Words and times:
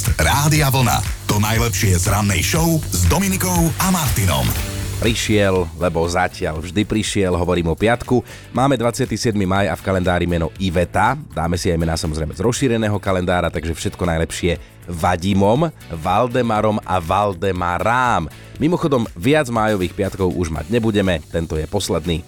Podcast 0.00 0.16
Rádia 0.16 0.72
Vlna. 0.72 0.96
To 1.28 1.36
najlepšie 1.36 1.92
z 2.00 2.08
rannej 2.08 2.40
show 2.40 2.80
s 2.88 3.04
Dominikou 3.04 3.68
a 3.84 3.92
Martinom. 3.92 4.48
Prišiel, 4.96 5.68
lebo 5.76 6.00
zatiaľ 6.08 6.56
vždy 6.56 6.88
prišiel, 6.88 7.36
hovorím 7.36 7.68
o 7.68 7.76
piatku. 7.76 8.24
Máme 8.56 8.80
27. 8.80 9.36
maj 9.44 9.68
a 9.68 9.76
v 9.76 9.84
kalendári 9.84 10.24
meno 10.24 10.48
Iveta. 10.56 11.20
Dáme 11.36 11.60
si 11.60 11.68
aj 11.68 11.76
mená 11.76 12.00
samozrejme 12.00 12.32
z 12.32 12.40
rozšíreného 12.40 12.96
kalendára, 12.96 13.52
takže 13.52 13.76
všetko 13.76 14.08
najlepšie 14.08 14.56
Vadimom, 14.88 15.68
Valdemarom 15.92 16.80
a 16.80 16.96
Valdemarám. 16.96 18.32
Mimochodom, 18.56 19.04
viac 19.12 19.52
májových 19.52 19.92
piatkov 19.92 20.32
už 20.32 20.48
mať 20.48 20.72
nebudeme, 20.72 21.20
tento 21.28 21.60
je 21.60 21.68
posledný. 21.68 22.24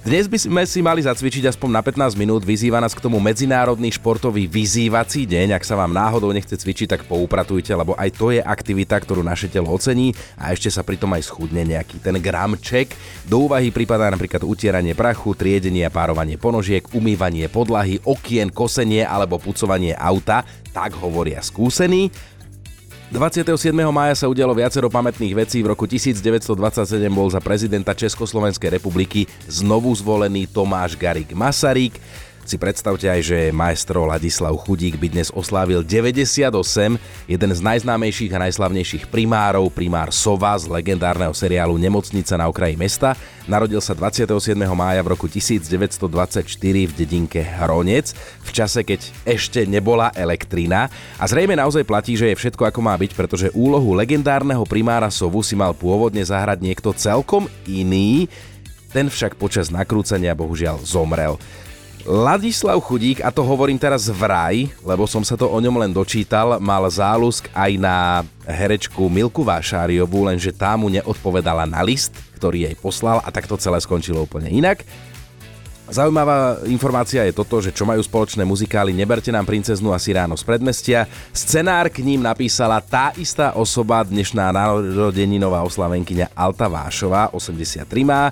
Dnes 0.00 0.32
by 0.32 0.38
sme 0.40 0.62
si 0.64 0.80
mali 0.80 1.04
zacvičiť 1.04 1.52
aspoň 1.52 1.76
na 1.76 1.84
15 1.84 2.16
minút, 2.16 2.40
vyzýva 2.40 2.80
nás 2.80 2.96
k 2.96 3.04
tomu 3.04 3.20
Medzinárodný 3.20 3.92
športový 3.92 4.48
vyzývací 4.48 5.28
deň. 5.28 5.52
Ak 5.52 5.68
sa 5.68 5.76
vám 5.76 5.92
náhodou 5.92 6.32
nechce 6.32 6.56
cvičiť, 6.56 6.88
tak 6.88 7.04
poupratujte, 7.04 7.68
lebo 7.76 7.92
aj 8.00 8.08
to 8.16 8.32
je 8.32 8.40
aktivita, 8.40 8.96
ktorú 8.96 9.20
naše 9.20 9.52
telo 9.52 9.68
ocení 9.68 10.16
a 10.40 10.56
ešte 10.56 10.72
sa 10.72 10.80
pritom 10.80 11.12
aj 11.12 11.28
schudne 11.28 11.68
nejaký 11.68 12.00
ten 12.00 12.16
gramček. 12.16 12.96
Do 13.28 13.44
úvahy 13.44 13.68
pripadá 13.68 14.08
napríklad 14.08 14.40
utieranie 14.40 14.96
prachu, 14.96 15.36
triedenie 15.36 15.84
a 15.84 15.92
párovanie 15.92 16.40
ponožiek, 16.40 16.80
umývanie 16.96 17.52
podlahy, 17.52 18.00
okien, 18.00 18.48
kosenie 18.48 19.04
alebo 19.04 19.36
pucovanie 19.36 19.92
auta, 19.92 20.48
tak 20.72 20.96
hovoria 20.96 21.44
skúsení. 21.44 22.08
27. 23.10 23.74
mája 23.90 24.14
sa 24.14 24.30
udialo 24.30 24.54
viacero 24.54 24.86
pamätných 24.86 25.34
vecí. 25.34 25.66
V 25.66 25.74
roku 25.74 25.82
1927 25.82 26.54
bol 27.10 27.26
za 27.26 27.42
prezidenta 27.42 27.90
Československej 27.90 28.78
republiky 28.78 29.26
znovu 29.50 29.90
zvolený 29.98 30.46
Tomáš 30.46 30.94
Garik 30.94 31.34
Masaryk. 31.34 31.98
Si 32.50 32.58
predstavte 32.58 33.06
aj, 33.06 33.22
že 33.22 33.38
maestro 33.54 34.10
Ladislav 34.10 34.50
Chudík 34.66 34.98
by 34.98 35.14
dnes 35.14 35.30
oslávil 35.30 35.86
98, 35.86 36.50
jeden 37.30 37.50
z 37.54 37.60
najznámejších 37.62 38.34
a 38.34 38.42
najslavnejších 38.50 39.06
primárov, 39.06 39.70
primár 39.70 40.10
Sova 40.10 40.58
z 40.58 40.66
legendárneho 40.66 41.30
seriálu 41.30 41.78
Nemocnica 41.78 42.34
na 42.34 42.50
okraji 42.50 42.74
mesta. 42.74 43.14
Narodil 43.46 43.78
sa 43.78 43.94
27. 43.94 44.58
mája 44.74 44.98
v 44.98 45.14
roku 45.14 45.30
1924 45.30 46.42
v 46.90 46.92
dedinke 46.98 47.38
Hronec, 47.38 48.18
v 48.18 48.50
čase, 48.50 48.82
keď 48.82 48.98
ešte 49.22 49.62
nebola 49.62 50.10
elektrina. 50.18 50.90
A 51.22 51.30
zrejme 51.30 51.54
naozaj 51.54 51.86
platí, 51.86 52.18
že 52.18 52.34
je 52.34 52.40
všetko 52.50 52.66
ako 52.66 52.82
má 52.82 52.98
byť, 52.98 53.14
pretože 53.14 53.54
úlohu 53.54 53.94
legendárneho 53.94 54.66
primára 54.66 55.06
Sovu 55.06 55.46
si 55.46 55.54
mal 55.54 55.70
pôvodne 55.70 56.26
zahrať 56.26 56.66
niekto 56.66 56.90
celkom 56.98 57.46
iný, 57.70 58.26
ten 58.90 59.06
však 59.06 59.38
počas 59.38 59.70
nakrúcania 59.70 60.34
bohužiaľ 60.34 60.82
zomrel. 60.82 61.38
Ladislav 62.08 62.80
Chudík, 62.80 63.20
a 63.20 63.28
to 63.28 63.44
hovorím 63.44 63.76
teraz 63.76 64.08
vraj, 64.08 64.72
lebo 64.80 65.04
som 65.04 65.20
sa 65.20 65.36
to 65.36 65.44
o 65.44 65.58
ňom 65.60 65.84
len 65.84 65.92
dočítal, 65.92 66.56
mal 66.56 66.88
záľusk 66.88 67.52
aj 67.52 67.72
na 67.76 68.24
herečku 68.48 69.12
Milku 69.12 69.44
Vášáriovú, 69.44 70.24
lenže 70.24 70.48
tá 70.48 70.72
mu 70.80 70.88
neodpovedala 70.88 71.68
na 71.68 71.84
list, 71.84 72.16
ktorý 72.40 72.64
jej 72.64 72.76
poslal 72.80 73.20
a 73.20 73.28
tak 73.28 73.44
to 73.44 73.60
celé 73.60 73.76
skončilo 73.84 74.24
úplne 74.24 74.48
inak. 74.48 74.80
Zaujímavá 75.90 76.62
informácia 76.70 77.26
je 77.26 77.34
toto, 77.34 77.58
že 77.58 77.74
čo 77.74 77.82
majú 77.82 77.98
spoločné 77.98 78.46
muzikály 78.46 78.94
Neberte 78.94 79.34
nám 79.34 79.42
princeznu 79.42 79.90
asi 79.90 80.14
ráno 80.14 80.38
z 80.38 80.46
predmestia. 80.46 81.10
Scenár 81.34 81.90
k 81.90 82.06
ním 82.06 82.22
napísala 82.22 82.78
tá 82.78 83.10
istá 83.18 83.58
osoba, 83.58 84.06
dnešná 84.06 84.54
narodeninová 84.54 85.66
oslavenkyňa 85.66 86.30
Alta 86.32 86.70
Vášová, 86.70 87.34
83 87.34 87.84
má. 88.06 88.30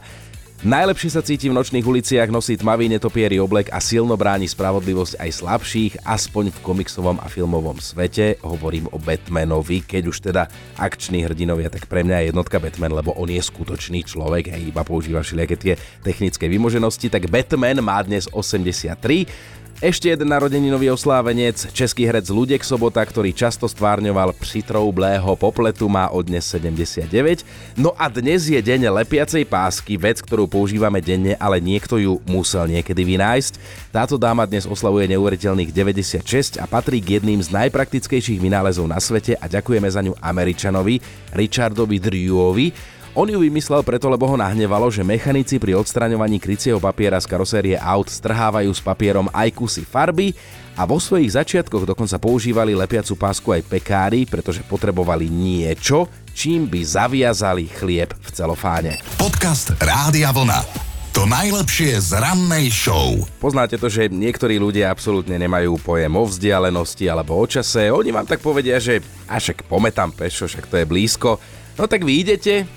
Najlepšie 0.59 1.15
sa 1.15 1.23
cíti 1.23 1.47
v 1.47 1.55
nočných 1.55 1.87
uliciach, 1.87 2.35
nosí 2.35 2.59
tmavý 2.59 2.91
netopiery 2.91 3.39
oblek 3.39 3.71
a 3.71 3.79
silno 3.79 4.19
bráni 4.19 4.51
spravodlivosť 4.51 5.23
aj 5.23 5.31
slabších, 5.39 5.93
aspoň 6.03 6.51
v 6.51 6.59
komiksovom 6.67 7.15
a 7.23 7.31
filmovom 7.31 7.79
svete. 7.79 8.43
Hovorím 8.43 8.91
o 8.91 8.99
Batmanovi, 8.99 9.87
keď 9.87 10.03
už 10.11 10.19
teda 10.19 10.51
akční 10.75 11.23
hrdinovia, 11.31 11.71
tak 11.71 11.87
pre 11.87 12.03
mňa 12.03 12.27
je 12.27 12.29
jednotka 12.35 12.59
Batman, 12.59 12.91
lebo 12.91 13.15
on 13.15 13.31
je 13.31 13.39
skutočný 13.39 14.03
človek, 14.03 14.51
hej, 14.51 14.75
iba 14.75 14.83
používa 14.83 15.23
všelijaké 15.23 15.55
tie 15.55 15.75
technické 16.03 16.51
vymoženosti, 16.51 17.07
tak 17.07 17.31
Batman 17.31 17.79
má 17.79 18.03
dnes 18.03 18.27
83 18.27 19.31
ešte 19.79 20.11
jeden 20.11 20.35
narodeninový 20.35 20.91
oslávenec, 20.91 21.71
český 21.71 22.03
herec 22.03 22.27
Ludek 22.35 22.67
Sobota, 22.67 22.99
ktorý 22.99 23.31
často 23.31 23.71
stvárňoval 23.71 24.35
přitroublého 24.35 25.39
popletu, 25.39 25.87
má 25.87 26.11
od 26.11 26.27
dnes 26.27 26.51
79. 26.51 27.47
No 27.79 27.95
a 27.95 28.11
dnes 28.11 28.51
je 28.51 28.59
deň 28.59 28.91
lepiacej 28.91 29.47
pásky, 29.47 29.95
vec, 29.95 30.19
ktorú 30.19 30.51
používame 30.51 30.99
denne, 30.99 31.39
ale 31.39 31.63
niekto 31.63 31.95
ju 31.95 32.19
musel 32.27 32.67
niekedy 32.67 33.07
vynájsť. 33.07 33.55
Táto 33.95 34.19
dáma 34.19 34.51
dnes 34.51 34.67
oslavuje 34.67 35.07
neuveriteľných 35.15 35.71
96 35.71 36.59
a 36.59 36.67
patrí 36.67 36.99
k 36.99 37.23
jedným 37.23 37.39
z 37.39 37.55
najpraktickejších 37.55 38.43
vynálezov 38.43 38.91
na 38.91 38.99
svete 38.99 39.39
a 39.39 39.47
ďakujeme 39.47 39.87
za 39.87 40.03
ňu 40.03 40.19
Američanovi 40.19 40.99
Richardovi 41.39 42.03
Drewovi, 42.03 42.98
on 43.19 43.27
ju 43.27 43.43
vymyslel 43.43 43.83
preto, 43.83 44.07
lebo 44.07 44.31
ho 44.31 44.39
nahnevalo, 44.39 44.87
že 44.95 45.03
mechanici 45.03 45.59
pri 45.59 45.75
odstraňovaní 45.75 46.39
krycieho 46.39 46.79
papiera 46.79 47.19
z 47.19 47.27
karosérie 47.27 47.75
aut 47.75 48.07
strhávajú 48.07 48.71
s 48.71 48.79
papierom 48.79 49.27
aj 49.35 49.59
kusy 49.59 49.83
farby 49.83 50.31
a 50.79 50.87
vo 50.87 51.03
svojich 51.03 51.35
začiatkoch 51.35 51.83
dokonca 51.83 52.15
používali 52.23 52.79
lepiacu 52.79 53.19
pásku 53.19 53.51
aj 53.51 53.67
pekári, 53.67 54.23
pretože 54.23 54.63
potrebovali 54.63 55.27
niečo, 55.27 56.07
čím 56.31 56.71
by 56.71 56.79
zaviazali 56.79 57.67
chlieb 57.67 58.15
v 58.15 58.29
celofáne. 58.31 59.03
Podcast 59.19 59.75
Rádia 59.83 60.31
Vlna. 60.31 60.87
To 61.11 61.27
najlepšie 61.27 61.99
z 61.99 62.23
rannej 62.23 62.71
show. 62.71 63.19
Poznáte 63.43 63.83
to, 63.83 63.91
že 63.91 64.07
niektorí 64.07 64.63
ľudia 64.63 64.95
absolútne 64.95 65.35
nemajú 65.35 65.75
pojem 65.83 66.15
o 66.15 66.23
vzdialenosti 66.23 67.11
alebo 67.11 67.35
o 67.35 67.43
čase. 67.51 67.91
Oni 67.91 68.15
vám 68.15 68.31
tak 68.31 68.39
povedia, 68.39 68.79
že 68.79 69.03
a 69.27 69.43
však 69.43 69.67
pometám 69.67 70.15
pešo, 70.15 70.47
však 70.47 70.71
to 70.71 70.79
je 70.79 70.87
blízko. 70.87 71.43
No 71.75 71.91
tak 71.91 72.07
vy 72.07 72.23
idete, 72.23 72.71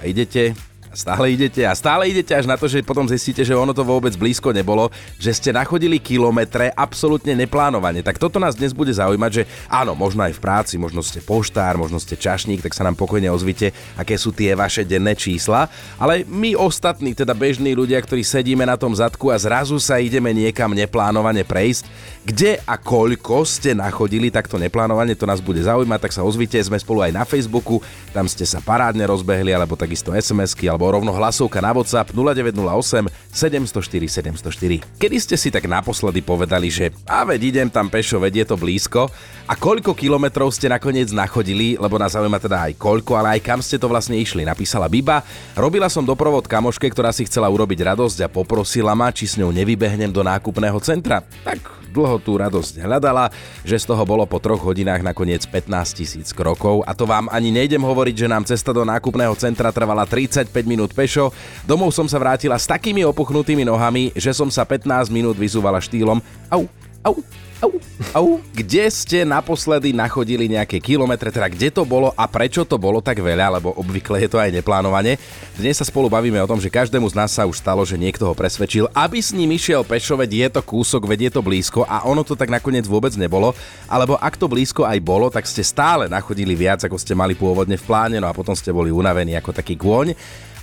a 0.00 0.06
idete 0.06 0.54
stále 0.92 1.32
idete 1.32 1.64
a 1.64 1.72
stále 1.76 2.08
idete 2.08 2.32
až 2.32 2.48
na 2.48 2.56
to, 2.56 2.68
že 2.68 2.84
potom 2.84 3.08
zistíte, 3.08 3.44
že 3.44 3.56
ono 3.56 3.72
to 3.76 3.84
vôbec 3.84 4.14
blízko 4.16 4.52
nebolo, 4.52 4.88
že 5.20 5.34
ste 5.34 5.50
nachodili 5.52 6.00
kilometre 6.00 6.72
absolútne 6.72 7.36
neplánovane. 7.36 8.00
Tak 8.00 8.16
toto 8.20 8.40
nás 8.40 8.56
dnes 8.56 8.72
bude 8.72 8.92
zaujímať, 8.92 9.30
že 9.30 9.42
áno, 9.68 9.92
možno 9.92 10.24
aj 10.24 10.36
v 10.36 10.42
práci, 10.42 10.74
možno 10.80 11.04
ste 11.04 11.20
poštár, 11.24 11.76
možno 11.76 12.00
ste 12.00 12.16
čašník, 12.16 12.64
tak 12.64 12.72
sa 12.72 12.84
nám 12.84 12.96
pokojne 12.96 13.28
ozvite, 13.28 13.74
aké 13.98 14.16
sú 14.16 14.32
tie 14.32 14.54
vaše 14.56 14.86
denné 14.86 15.12
čísla. 15.18 15.68
Ale 16.00 16.24
my 16.28 16.54
ostatní, 16.56 17.12
teda 17.12 17.32
bežní 17.32 17.72
ľudia, 17.74 18.00
ktorí 18.00 18.22
sedíme 18.22 18.64
na 18.64 18.78
tom 18.78 18.92
zadku 18.92 19.32
a 19.32 19.36
zrazu 19.36 19.76
sa 19.82 20.00
ideme 20.00 20.32
niekam 20.32 20.72
neplánovane 20.72 21.42
prejsť, 21.42 21.84
kde 22.28 22.60
a 22.68 22.76
koľko 22.76 23.48
ste 23.48 23.72
nachodili 23.72 24.28
takto 24.28 24.60
neplánovane, 24.60 25.16
to 25.16 25.24
nás 25.24 25.40
bude 25.40 25.64
zaujímať, 25.64 26.00
tak 26.04 26.12
sa 26.12 26.20
ozvite, 26.20 26.60
sme 26.60 26.76
spolu 26.76 27.08
aj 27.08 27.12
na 27.16 27.24
Facebooku, 27.24 27.80
tam 28.12 28.28
ste 28.28 28.44
sa 28.44 28.60
parádne 28.60 29.08
rozbehli, 29.08 29.48
alebo 29.56 29.80
takisto 29.80 30.12
SMS-ky, 30.12 30.68
alebo 30.78 30.94
rovno 30.94 31.10
hlasovka 31.10 31.58
na 31.58 31.74
WhatsApp 31.74 32.14
0908 32.14 33.10
704 33.34 34.38
704. 34.38 34.78
Kedy 34.94 35.16
ste 35.18 35.34
si 35.34 35.50
tak 35.50 35.66
naposledy 35.66 36.22
povedali, 36.22 36.70
že 36.70 36.94
a 37.02 37.26
veď 37.26 37.40
idem 37.50 37.66
tam 37.66 37.90
pešo, 37.90 38.22
veď 38.22 38.46
je 38.46 38.54
to 38.54 38.54
blízko 38.54 39.10
a 39.50 39.58
koľko 39.58 39.90
kilometrov 39.98 40.54
ste 40.54 40.70
nakoniec 40.70 41.10
nachodili, 41.10 41.74
lebo 41.74 41.98
nás 41.98 42.14
zaujíma 42.14 42.38
teda 42.38 42.70
aj 42.70 42.78
koľko, 42.78 43.18
ale 43.18 43.34
aj 43.34 43.40
kam 43.42 43.58
ste 43.58 43.74
to 43.74 43.90
vlastne 43.90 44.14
išli, 44.22 44.46
napísala 44.46 44.86
Biba. 44.86 45.26
Robila 45.58 45.90
som 45.90 46.06
doprovod 46.06 46.46
kamoške, 46.46 46.86
ktorá 46.94 47.10
si 47.10 47.26
chcela 47.26 47.50
urobiť 47.50 47.82
radosť 47.82 48.22
a 48.22 48.30
poprosila 48.30 48.94
ma, 48.94 49.10
či 49.10 49.26
s 49.26 49.34
ňou 49.34 49.50
nevybehnem 49.50 50.14
do 50.14 50.22
nákupného 50.22 50.78
centra. 50.78 51.26
Tak 51.42 51.87
dlho 51.98 52.22
tú 52.22 52.38
radosť 52.38 52.78
hľadala, 52.78 53.34
že 53.66 53.82
z 53.82 53.90
toho 53.90 54.06
bolo 54.06 54.22
po 54.30 54.38
troch 54.38 54.62
hodinách 54.62 55.02
nakoniec 55.02 55.42
15 55.42 55.98
tisíc 55.98 56.30
krokov. 56.30 56.86
A 56.86 56.94
to 56.94 57.02
vám 57.02 57.26
ani 57.34 57.50
nejdem 57.50 57.82
hovoriť, 57.82 58.14
že 58.14 58.30
nám 58.30 58.46
cesta 58.46 58.70
do 58.70 58.86
nákupného 58.86 59.34
centra 59.34 59.74
trvala 59.74 60.06
35 60.06 60.54
minút 60.62 60.94
pešo. 60.94 61.34
Domov 61.66 61.90
som 61.90 62.06
sa 62.06 62.22
vrátila 62.22 62.54
s 62.54 62.70
takými 62.70 63.02
opuchnutými 63.02 63.66
nohami, 63.66 64.14
že 64.14 64.30
som 64.30 64.46
sa 64.46 64.62
15 64.62 65.10
minút 65.10 65.34
vyzúvala 65.34 65.82
štýlom. 65.82 66.22
Au, 66.46 66.70
au, 67.08 67.16
Au, 67.58 67.74
au. 68.14 68.38
Kde 68.54 68.86
ste 68.86 69.26
naposledy 69.26 69.90
nachodili 69.90 70.46
nejaké 70.46 70.78
kilometre, 70.78 71.26
teda 71.26 71.50
kde 71.50 71.74
to 71.74 71.82
bolo 71.82 72.14
a 72.14 72.30
prečo 72.30 72.62
to 72.62 72.78
bolo 72.78 73.02
tak 73.02 73.18
veľa, 73.18 73.58
lebo 73.58 73.74
obvykle 73.74 74.22
je 74.22 74.30
to 74.30 74.38
aj 74.38 74.54
neplánovane. 74.54 75.18
Dnes 75.58 75.74
sa 75.74 75.82
spolu 75.82 76.06
bavíme 76.06 76.38
o 76.38 76.46
tom, 76.46 76.62
že 76.62 76.70
každému 76.70 77.10
z 77.10 77.18
nás 77.18 77.34
sa 77.34 77.50
už 77.50 77.58
stalo, 77.58 77.82
že 77.82 77.98
niekto 77.98 78.30
ho 78.30 78.34
presvedčil, 78.34 78.86
aby 78.94 79.18
s 79.18 79.34
ním 79.34 79.58
išiel 79.58 79.82
pešo, 79.82 80.14
veď 80.14 80.30
je 80.46 80.48
to 80.54 80.62
kúsok, 80.62 81.10
veď 81.10 81.20
je 81.26 81.30
to 81.34 81.42
blízko 81.42 81.82
a 81.82 82.06
ono 82.06 82.22
to 82.22 82.38
tak 82.38 82.46
nakoniec 82.46 82.86
vôbec 82.86 83.10
nebolo. 83.18 83.50
Alebo 83.90 84.14
ak 84.14 84.38
to 84.38 84.46
blízko 84.46 84.86
aj 84.86 85.02
bolo, 85.02 85.26
tak 85.26 85.42
ste 85.50 85.66
stále 85.66 86.06
nachodili 86.06 86.54
viac, 86.54 86.86
ako 86.86 86.94
ste 86.94 87.18
mali 87.18 87.34
pôvodne 87.34 87.74
v 87.74 87.82
pláne, 87.82 88.22
no 88.22 88.30
a 88.30 88.36
potom 88.38 88.54
ste 88.54 88.70
boli 88.70 88.94
unavení 88.94 89.34
ako 89.34 89.50
taký 89.50 89.74
kôň. 89.74 90.14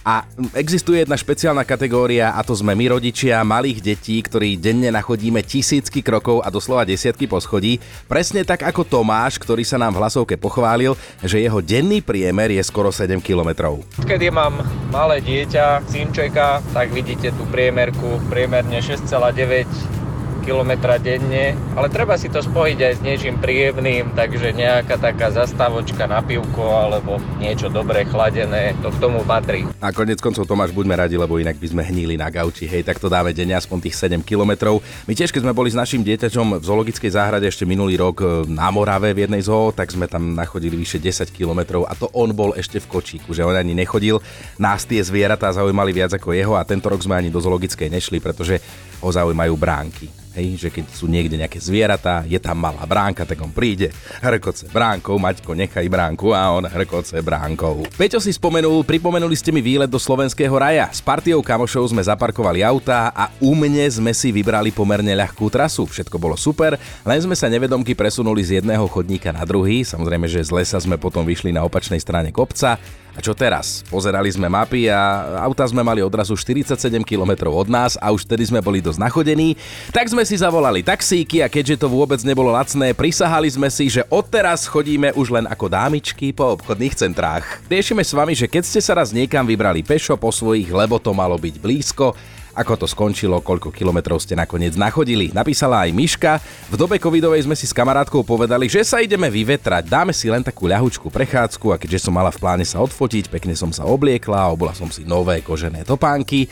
A 0.06 0.22
existuje 0.54 1.02
jedna 1.02 1.18
špeciálna 1.18 1.66
kategória 1.66 2.38
a 2.38 2.46
to 2.46 2.54
sme 2.54 2.78
my 2.78 2.94
rodičia 2.94 3.42
malých 3.42 3.82
detí, 3.82 4.22
ktorí 4.22 4.54
denne 4.54 4.94
nachodíme 4.94 5.42
tisícky 5.42 6.06
krokov 6.06 6.46
a 6.46 6.54
doslova 6.54 6.86
desiatky 6.86 7.26
poschodí. 7.26 7.82
Presne 8.06 8.46
tak 8.46 8.62
ako 8.62 8.86
Tomáš, 8.86 9.42
ktorý 9.42 9.66
sa 9.66 9.82
nám 9.82 9.98
v 9.98 10.06
hlasovke 10.06 10.38
pochválil, 10.38 10.94
že 11.26 11.42
jeho 11.42 11.58
denný 11.58 12.06
priemer 12.06 12.54
je 12.54 12.62
skoro 12.62 12.94
7 12.94 13.18
kilometrov. 13.18 13.82
Keď 14.06 14.30
mám 14.30 14.62
malé 14.94 15.26
dieťa, 15.26 15.90
synčeka, 15.90 16.62
tak 16.70 16.94
vidíte 16.94 17.34
tú 17.34 17.42
priemerku, 17.50 18.22
priemerne 18.30 18.78
6,9 18.86 20.05
km 20.46 20.94
denne, 21.02 21.58
ale 21.74 21.90
treba 21.90 22.14
si 22.22 22.30
to 22.30 22.40
spojiť 22.40 22.78
aj 22.78 22.94
s 22.94 23.02
niečím 23.02 23.42
príjemným, 23.42 24.14
takže 24.14 24.54
nejaká 24.54 25.02
taká 25.02 25.34
zastavočka 25.34 26.06
na 26.06 26.22
pivko 26.22 26.62
alebo 26.62 27.18
niečo 27.42 27.74
dobré 27.74 28.06
chladené, 28.06 28.78
to 28.86 28.94
k 28.94 29.02
tomu 29.02 29.26
patrí. 29.26 29.66
A 29.82 29.90
konec 29.90 30.22
koncov 30.22 30.46
Tomáš, 30.46 30.70
buďme 30.70 30.94
radi, 30.94 31.18
lebo 31.18 31.42
inak 31.42 31.58
by 31.58 31.68
sme 31.74 31.82
hnili 31.82 32.14
na 32.14 32.30
gauči, 32.30 32.70
hej, 32.70 32.86
tak 32.86 33.02
to 33.02 33.10
dáme 33.10 33.34
denne 33.34 33.58
aspoň 33.58 33.90
tých 33.90 33.98
7 33.98 34.22
km. 34.22 34.78
My 35.10 35.18
tiež, 35.18 35.34
keď 35.34 35.50
sme 35.50 35.58
boli 35.58 35.74
s 35.74 35.80
našim 35.80 36.06
dieťaťom 36.06 36.62
v 36.62 36.64
zoologickej 36.64 37.12
záhrade 37.12 37.50
ešte 37.50 37.66
minulý 37.66 37.98
rok 37.98 38.22
e, 38.22 38.26
na 38.46 38.70
Morave 38.70 39.18
v 39.18 39.26
jednej 39.26 39.42
zoo, 39.42 39.74
tak 39.74 39.90
sme 39.90 40.06
tam 40.06 40.38
nachodili 40.38 40.78
vyše 40.78 41.02
10 41.02 41.34
km 41.34 41.82
a 41.90 41.94
to 41.98 42.14
on 42.14 42.30
bol 42.38 42.54
ešte 42.54 42.78
v 42.78 42.86
kočíku, 42.86 43.34
že 43.34 43.42
on 43.42 43.58
ani 43.58 43.74
nechodil. 43.74 44.22
Nás 44.62 44.86
tie 44.86 45.02
zvieratá 45.02 45.50
zaujímali 45.50 45.90
viac 45.90 46.14
ako 46.14 46.38
jeho 46.38 46.54
a 46.54 46.68
tento 46.68 46.94
rok 46.94 47.02
sme 47.02 47.18
ani 47.18 47.34
do 47.34 47.42
zoologickej 47.42 47.90
nešli, 47.90 48.22
pretože 48.22 48.62
ho 49.02 49.10
zaujímajú 49.10 49.54
bránky. 49.58 50.08
Hej, 50.36 50.68
že 50.68 50.70
keď 50.70 50.86
sú 50.92 51.08
niekde 51.08 51.40
nejaké 51.40 51.64
zvieratá, 51.64 52.28
je 52.28 52.36
tam 52.44 52.60
malá 52.60 52.84
bránka, 52.84 53.24
tak 53.24 53.40
on 53.40 53.56
príde, 53.56 53.88
hrkoce 54.20 54.68
bránkou, 54.68 55.16
Maťko, 55.16 55.56
nechaj 55.56 55.88
bránku 55.88 56.36
a 56.36 56.52
on 56.52 56.68
hrkoce 56.68 57.24
bránkou. 57.24 57.88
Peťo 57.96 58.20
si 58.20 58.36
spomenul, 58.36 58.84
pripomenuli 58.84 59.32
ste 59.32 59.56
mi 59.56 59.64
výlet 59.64 59.88
do 59.88 59.96
slovenského 59.96 60.52
raja. 60.52 60.92
S 60.92 61.00
partiou 61.00 61.40
kamošov 61.40 61.96
sme 61.96 62.04
zaparkovali 62.04 62.68
autá 62.68 63.16
a 63.16 63.32
u 63.40 63.56
mne 63.56 63.88
sme 63.88 64.12
si 64.12 64.36
vybrali 64.36 64.76
pomerne 64.76 65.16
ľahkú 65.16 65.48
trasu. 65.48 65.88
Všetko 65.88 66.20
bolo 66.20 66.36
super, 66.36 66.76
len 67.08 67.20
sme 67.24 67.40
sa 67.40 67.48
nevedomky 67.48 67.96
presunuli 67.96 68.44
z 68.44 68.60
jedného 68.60 68.84
chodníka 68.92 69.32
na 69.32 69.48
druhý. 69.48 69.88
Samozrejme, 69.88 70.28
že 70.28 70.44
z 70.44 70.52
lesa 70.52 70.76
sme 70.84 71.00
potom 71.00 71.24
vyšli 71.24 71.56
na 71.56 71.64
opačnej 71.64 72.04
strane 72.04 72.36
kopca 72.36 72.76
a 73.16 73.24
čo 73.24 73.32
teraz? 73.32 73.80
Pozerali 73.88 74.28
sme 74.28 74.52
mapy 74.52 74.92
a 74.92 75.24
auta 75.48 75.64
sme 75.64 75.80
mali 75.80 76.04
odrazu 76.04 76.36
47 76.36 76.76
km 77.08 77.48
od 77.48 77.72
nás 77.72 77.96
a 77.96 78.12
už 78.12 78.28
tedy 78.28 78.44
sme 78.44 78.60
boli 78.60 78.84
dosť 78.84 79.00
nachodení. 79.00 79.56
Tak 79.96 80.12
sme 80.12 80.28
si 80.28 80.36
zavolali 80.36 80.84
taxíky 80.84 81.40
a 81.40 81.48
keďže 81.48 81.80
to 81.80 81.88
vôbec 81.88 82.20
nebolo 82.28 82.52
lacné, 82.52 82.92
prisahali 82.92 83.48
sme 83.48 83.72
si, 83.72 83.88
že 83.88 84.04
odteraz 84.12 84.68
chodíme 84.68 85.16
už 85.16 85.32
len 85.32 85.48
ako 85.48 85.72
dámičky 85.72 86.36
po 86.36 86.60
obchodných 86.60 86.92
centrách. 86.92 87.64
Riešime 87.72 88.04
s 88.04 88.12
vami, 88.12 88.36
že 88.36 88.52
keď 88.52 88.64
ste 88.68 88.84
sa 88.84 89.00
raz 89.00 89.16
niekam 89.16 89.48
vybrali 89.48 89.80
pešo 89.80 90.20
po 90.20 90.36
svojich, 90.36 90.68
lebo 90.68 91.00
to 91.00 91.16
malo 91.16 91.40
byť 91.40 91.56
blízko, 91.56 92.12
ako 92.56 92.74
to 92.80 92.88
skončilo, 92.88 93.44
koľko 93.44 93.70
kilometrov 93.70 94.24
ste 94.24 94.34
nakoniec 94.34 94.80
nachodili. 94.80 95.30
Napísala 95.36 95.84
aj 95.84 95.92
Miška. 95.92 96.40
V 96.72 96.80
dobe 96.80 96.96
covidovej 96.96 97.44
sme 97.44 97.54
si 97.54 97.68
s 97.68 97.76
kamarátkou 97.76 98.24
povedali, 98.24 98.72
že 98.72 98.82
sa 98.88 99.04
ideme 99.04 99.28
vyvetrať, 99.28 99.92
dáme 99.92 100.16
si 100.16 100.32
len 100.32 100.40
takú 100.42 100.72
ľahučku 100.72 101.12
prechádzku 101.12 101.76
a 101.76 101.80
keďže 101.80 102.08
som 102.08 102.16
mala 102.16 102.32
v 102.32 102.40
pláne 102.40 102.64
sa 102.64 102.80
odfotiť, 102.80 103.28
pekne 103.28 103.54
som 103.54 103.76
sa 103.76 103.84
obliekla, 103.84 104.56
obola 104.56 104.72
som 104.72 104.88
si 104.88 105.04
nové 105.04 105.44
kožené 105.44 105.84
topánky. 105.84 106.48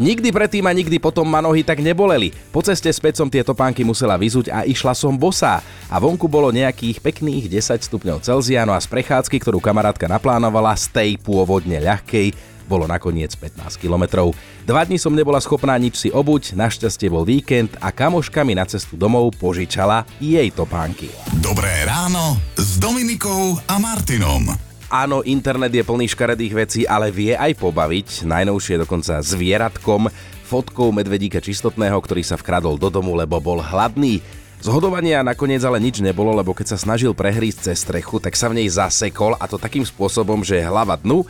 Nikdy 0.00 0.32
predtým 0.32 0.64
a 0.64 0.72
nikdy 0.72 0.96
potom 0.96 1.28
ma 1.28 1.44
nohy 1.44 1.60
tak 1.60 1.84
neboleli. 1.84 2.32
Po 2.48 2.64
ceste 2.64 2.88
späť 2.88 3.20
som 3.20 3.28
tie 3.28 3.44
topánky 3.44 3.84
musela 3.84 4.16
vyzuť 4.16 4.48
a 4.48 4.64
išla 4.64 4.96
som 4.96 5.12
bosá. 5.12 5.60
A 5.92 6.00
vonku 6.00 6.24
bolo 6.24 6.48
nejakých 6.48 7.04
pekných 7.04 7.52
10 7.52 7.84
stupňov 7.84 8.24
Celzia, 8.24 8.64
no 8.64 8.72
a 8.72 8.80
z 8.80 8.88
prechádzky, 8.88 9.36
ktorú 9.36 9.60
kamarátka 9.60 10.08
naplánovala, 10.08 10.72
z 10.72 10.88
tej 10.88 11.10
pôvodne 11.20 11.84
ľahkej, 11.84 12.32
bolo 12.70 12.86
nakoniec 12.86 13.34
15 13.34 13.82
kilometrov. 13.82 14.30
Dva 14.62 14.86
dní 14.86 15.02
som 15.02 15.10
nebola 15.10 15.42
schopná 15.42 15.74
nič 15.74 15.98
si 15.98 16.08
obuť, 16.14 16.54
našťastie 16.54 17.10
bol 17.10 17.26
víkend 17.26 17.74
a 17.82 17.90
kamoška 17.90 18.46
mi 18.46 18.54
na 18.54 18.62
cestu 18.62 18.94
domov 18.94 19.34
požičala 19.34 20.06
jej 20.22 20.46
topánky. 20.54 21.10
Dobré 21.42 21.82
ráno 21.82 22.38
s 22.54 22.78
Dominikou 22.78 23.58
a 23.66 23.82
Martinom. 23.82 24.54
Áno, 24.90 25.22
internet 25.22 25.70
je 25.70 25.86
plný 25.86 26.10
škaredých 26.10 26.54
vecí, 26.54 26.80
ale 26.82 27.14
vie 27.14 27.34
aj 27.34 27.58
pobaviť, 27.62 28.26
najnovšie 28.26 28.82
dokonca 28.82 29.22
zvieratkom, 29.22 30.10
fotkou 30.50 30.90
medvedíka 30.90 31.38
čistotného, 31.38 31.94
ktorý 31.94 32.26
sa 32.26 32.34
vkradol 32.34 32.74
do 32.74 32.90
domu, 32.90 33.14
lebo 33.14 33.38
bol 33.38 33.62
hladný. 33.62 34.18
Zhodovania 34.60 35.22
nakoniec 35.24 35.64
ale 35.64 35.80
nič 35.80 36.02
nebolo, 36.04 36.34
lebo 36.36 36.52
keď 36.52 36.74
sa 36.74 36.82
snažil 36.82 37.16
prehrísť 37.16 37.70
cez 37.70 37.80
strechu, 37.80 38.20
tak 38.20 38.34
sa 38.34 38.50
v 38.52 38.60
nej 38.60 38.68
zasekol 38.68 39.38
a 39.38 39.48
to 39.48 39.62
takým 39.62 39.86
spôsobom, 39.86 40.44
že 40.44 40.60
hlava 40.60 41.00
dnu, 41.00 41.24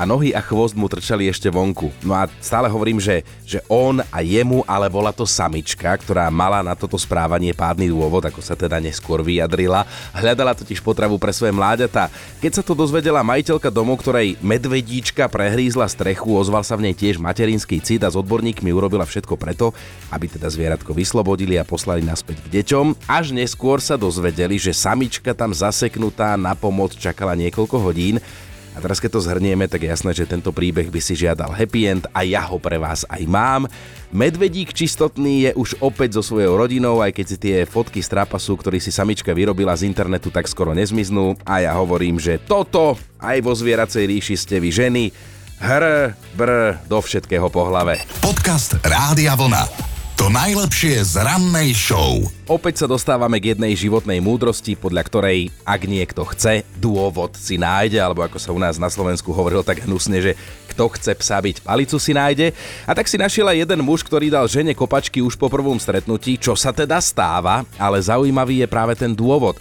a 0.00 0.08
nohy 0.08 0.32
a 0.32 0.40
chvost 0.40 0.72
mu 0.72 0.88
trčali 0.88 1.28
ešte 1.28 1.52
vonku. 1.52 1.92
No 2.00 2.16
a 2.16 2.24
stále 2.40 2.72
hovorím, 2.72 2.96
že, 2.96 3.20
že 3.44 3.60
on 3.68 4.00
a 4.00 4.24
jemu, 4.24 4.64
ale 4.64 4.88
bola 4.88 5.12
to 5.12 5.28
samička, 5.28 5.92
ktorá 5.92 6.32
mala 6.32 6.64
na 6.64 6.72
toto 6.72 6.96
správanie 6.96 7.52
pádny 7.52 7.92
dôvod, 7.92 8.24
ako 8.24 8.40
sa 8.40 8.56
teda 8.56 8.80
neskôr 8.80 9.20
vyjadrila. 9.20 9.84
Hľadala 10.16 10.56
totiž 10.56 10.80
potravu 10.80 11.20
pre 11.20 11.36
svoje 11.36 11.52
mláďata. 11.52 12.08
Keď 12.40 12.52
sa 12.56 12.62
to 12.64 12.72
dozvedela 12.72 13.20
majiteľka 13.20 13.68
domu, 13.68 13.92
ktorej 14.00 14.40
medvedíčka 14.40 15.28
prehrízla 15.28 15.84
strechu, 15.84 16.32
ozval 16.32 16.64
sa 16.64 16.80
v 16.80 16.88
nej 16.88 16.96
tiež 16.96 17.20
materinský 17.20 17.84
cit 17.84 18.00
a 18.00 18.08
s 18.08 18.16
odborníkmi 18.16 18.72
urobila 18.72 19.04
všetko 19.04 19.36
preto, 19.36 19.76
aby 20.08 20.32
teda 20.32 20.48
zvieratko 20.48 20.96
vyslobodili 20.96 21.60
a 21.60 21.68
poslali 21.68 22.00
naspäť 22.00 22.40
k 22.48 22.64
deťom. 22.64 23.04
Až 23.04 23.36
neskôr 23.36 23.84
sa 23.84 24.00
dozvedeli, 24.00 24.56
že 24.56 24.72
samička 24.72 25.36
tam 25.36 25.52
zaseknutá 25.52 26.40
na 26.40 26.56
pomoc 26.56 26.96
čakala 26.96 27.36
niekoľko 27.36 27.76
hodín 27.84 28.16
a 28.74 28.78
teraz 28.78 29.02
keď 29.02 29.18
to 29.18 29.24
zhrnieme, 29.26 29.66
tak 29.66 29.82
je 29.82 29.90
jasné, 29.90 30.14
že 30.14 30.30
tento 30.30 30.54
príbeh 30.54 30.86
by 30.86 31.00
si 31.02 31.18
žiadal 31.18 31.50
happy 31.50 31.90
end 31.90 32.04
a 32.14 32.22
ja 32.22 32.46
ho 32.46 32.56
pre 32.62 32.78
vás 32.78 33.02
aj 33.10 33.22
mám. 33.26 33.66
Medvedík 34.14 34.74
čistotný 34.74 35.50
je 35.50 35.50
už 35.54 35.78
opäť 35.82 36.18
so 36.18 36.22
svojou 36.22 36.58
rodinou, 36.58 37.02
aj 37.02 37.14
keď 37.14 37.26
si 37.26 37.36
tie 37.38 37.56
fotky 37.66 38.02
z 38.02 38.10
trápasu, 38.10 38.54
ktorý 38.54 38.78
si 38.78 38.94
samička 38.94 39.34
vyrobila 39.34 39.74
z 39.74 39.86
internetu, 39.86 40.30
tak 40.30 40.50
skoro 40.50 40.74
nezmiznú. 40.74 41.34
A 41.46 41.62
ja 41.62 41.74
hovorím, 41.78 42.18
že 42.18 42.38
toto 42.38 42.98
aj 43.18 43.38
vo 43.42 43.52
zvieracej 43.54 44.06
ríši 44.06 44.34
ste 44.38 44.56
vy 44.58 44.70
ženy. 44.70 45.04
Hr, 45.60 46.16
br, 46.34 46.80
do 46.88 46.98
všetkého 47.04 47.52
po 47.52 47.68
hlave. 47.68 48.00
Podcast 48.24 48.80
Rádia 48.80 49.36
Vlna. 49.36 49.99
To 50.20 50.28
najlepšie 50.28 51.00
z 51.00 51.24
rannej 51.24 51.72
show. 51.72 52.20
Opäť 52.44 52.84
sa 52.84 52.86
dostávame 52.92 53.40
k 53.40 53.56
jednej 53.56 53.72
životnej 53.72 54.20
múdrosti, 54.20 54.76
podľa 54.76 55.08
ktorej, 55.08 55.48
ak 55.64 55.88
niekto 55.88 56.28
chce, 56.28 56.60
dôvod 56.76 57.32
si 57.40 57.56
nájde, 57.56 57.96
alebo 58.04 58.20
ako 58.28 58.36
sa 58.36 58.52
u 58.52 58.60
nás 58.60 58.76
na 58.76 58.92
Slovensku 58.92 59.32
hovorilo 59.32 59.64
tak 59.64 59.80
hnusne, 59.88 60.20
že 60.20 60.36
kto 60.68 60.92
chce 60.92 61.16
psa 61.16 61.40
byť, 61.40 61.64
palicu 61.64 61.96
si 61.96 62.12
nájde. 62.12 62.52
A 62.84 62.92
tak 62.92 63.08
si 63.08 63.16
našiel 63.16 63.48
aj 63.48 63.64
jeden 63.64 63.80
muž, 63.80 64.04
ktorý 64.04 64.28
dal 64.28 64.44
žene 64.44 64.76
kopačky 64.76 65.24
už 65.24 65.40
po 65.40 65.48
prvom 65.48 65.80
stretnutí, 65.80 66.36
čo 66.36 66.52
sa 66.52 66.68
teda 66.68 67.00
stáva, 67.00 67.64
ale 67.80 67.96
zaujímavý 68.04 68.60
je 68.60 68.68
práve 68.68 68.92
ten 69.00 69.16
dôvod. 69.16 69.56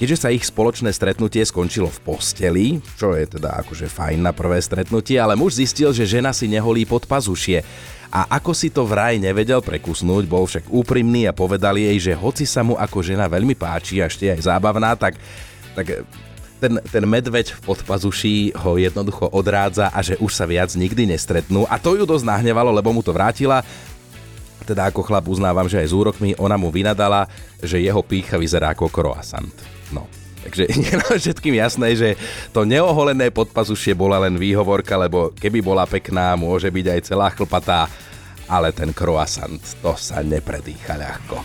Keďže 0.00 0.16
sa 0.16 0.32
ich 0.32 0.48
spoločné 0.48 0.96
stretnutie 0.96 1.44
skončilo 1.44 1.92
v 1.92 2.00
posteli, 2.00 2.66
čo 2.96 3.12
je 3.12 3.36
teda 3.36 3.60
akože 3.60 3.84
fajn 3.84 4.24
na 4.24 4.32
prvé 4.32 4.56
stretnutie, 4.56 5.20
ale 5.20 5.36
muž 5.36 5.60
zistil, 5.60 5.92
že 5.92 6.08
žena 6.08 6.32
si 6.32 6.48
neholí 6.48 6.88
pod 6.88 7.04
pazušie. 7.04 7.60
A 8.08 8.24
ako 8.40 8.56
si 8.56 8.72
to 8.72 8.88
vraj 8.88 9.20
nevedel 9.20 9.60
prekusnúť, 9.60 10.24
bol 10.24 10.48
však 10.48 10.72
úprimný 10.72 11.28
a 11.28 11.36
povedal 11.36 11.76
jej, 11.76 12.00
že 12.00 12.12
hoci 12.16 12.48
sa 12.48 12.64
mu 12.64 12.80
ako 12.80 13.04
žena 13.04 13.28
veľmi 13.28 13.52
páči 13.52 14.00
a 14.00 14.08
ešte 14.08 14.32
aj 14.32 14.48
zábavná, 14.48 14.96
tak, 14.96 15.20
tak 15.76 16.08
ten, 16.64 16.80
ten 16.80 17.04
medveď 17.04 17.52
v 17.56 17.60
podpazuší 17.60 18.56
ho 18.56 18.80
jednoducho 18.80 19.28
odrádza 19.28 19.92
a 19.92 20.00
že 20.00 20.16
už 20.16 20.32
sa 20.32 20.48
viac 20.48 20.72
nikdy 20.80 21.12
nestretnú. 21.12 21.68
A 21.68 21.76
to 21.76 21.92
ju 21.92 22.08
dosť 22.08 22.24
nahnevalo, 22.24 22.72
lebo 22.72 22.88
mu 22.88 23.04
to 23.04 23.12
vrátila. 23.12 23.60
Teda 24.70 24.86
ako 24.86 25.02
chlap 25.02 25.26
uznávam, 25.26 25.66
že 25.66 25.82
aj 25.82 25.90
s 25.90 25.94
úrokmi 25.94 26.30
ona 26.38 26.54
mu 26.54 26.70
vynadala, 26.70 27.26
že 27.58 27.82
jeho 27.82 28.06
pícha 28.06 28.38
vyzerá 28.38 28.70
ako 28.70 28.86
croissant. 28.86 29.50
No, 29.90 30.06
Takže 30.40 30.70
je 30.86 31.20
všetkým 31.20 31.58
jasné, 31.58 31.92
že 31.98 32.08
to 32.54 32.64
neoholené 32.64 33.28
podpazušie 33.34 33.92
bola 33.92 34.22
len 34.22 34.38
výhovorka, 34.38 34.96
lebo 34.96 35.34
keby 35.36 35.60
bola 35.60 35.84
pekná, 35.84 36.32
môže 36.38 36.70
byť 36.70 36.86
aj 36.86 37.00
celá 37.04 37.28
chlpatá, 37.34 37.90
ale 38.50 38.74
ten 38.74 38.90
croissant, 38.90 39.62
to 39.78 39.94
sa 39.94 40.26
nepredýcha 40.26 40.98
ľahko. 40.98 41.38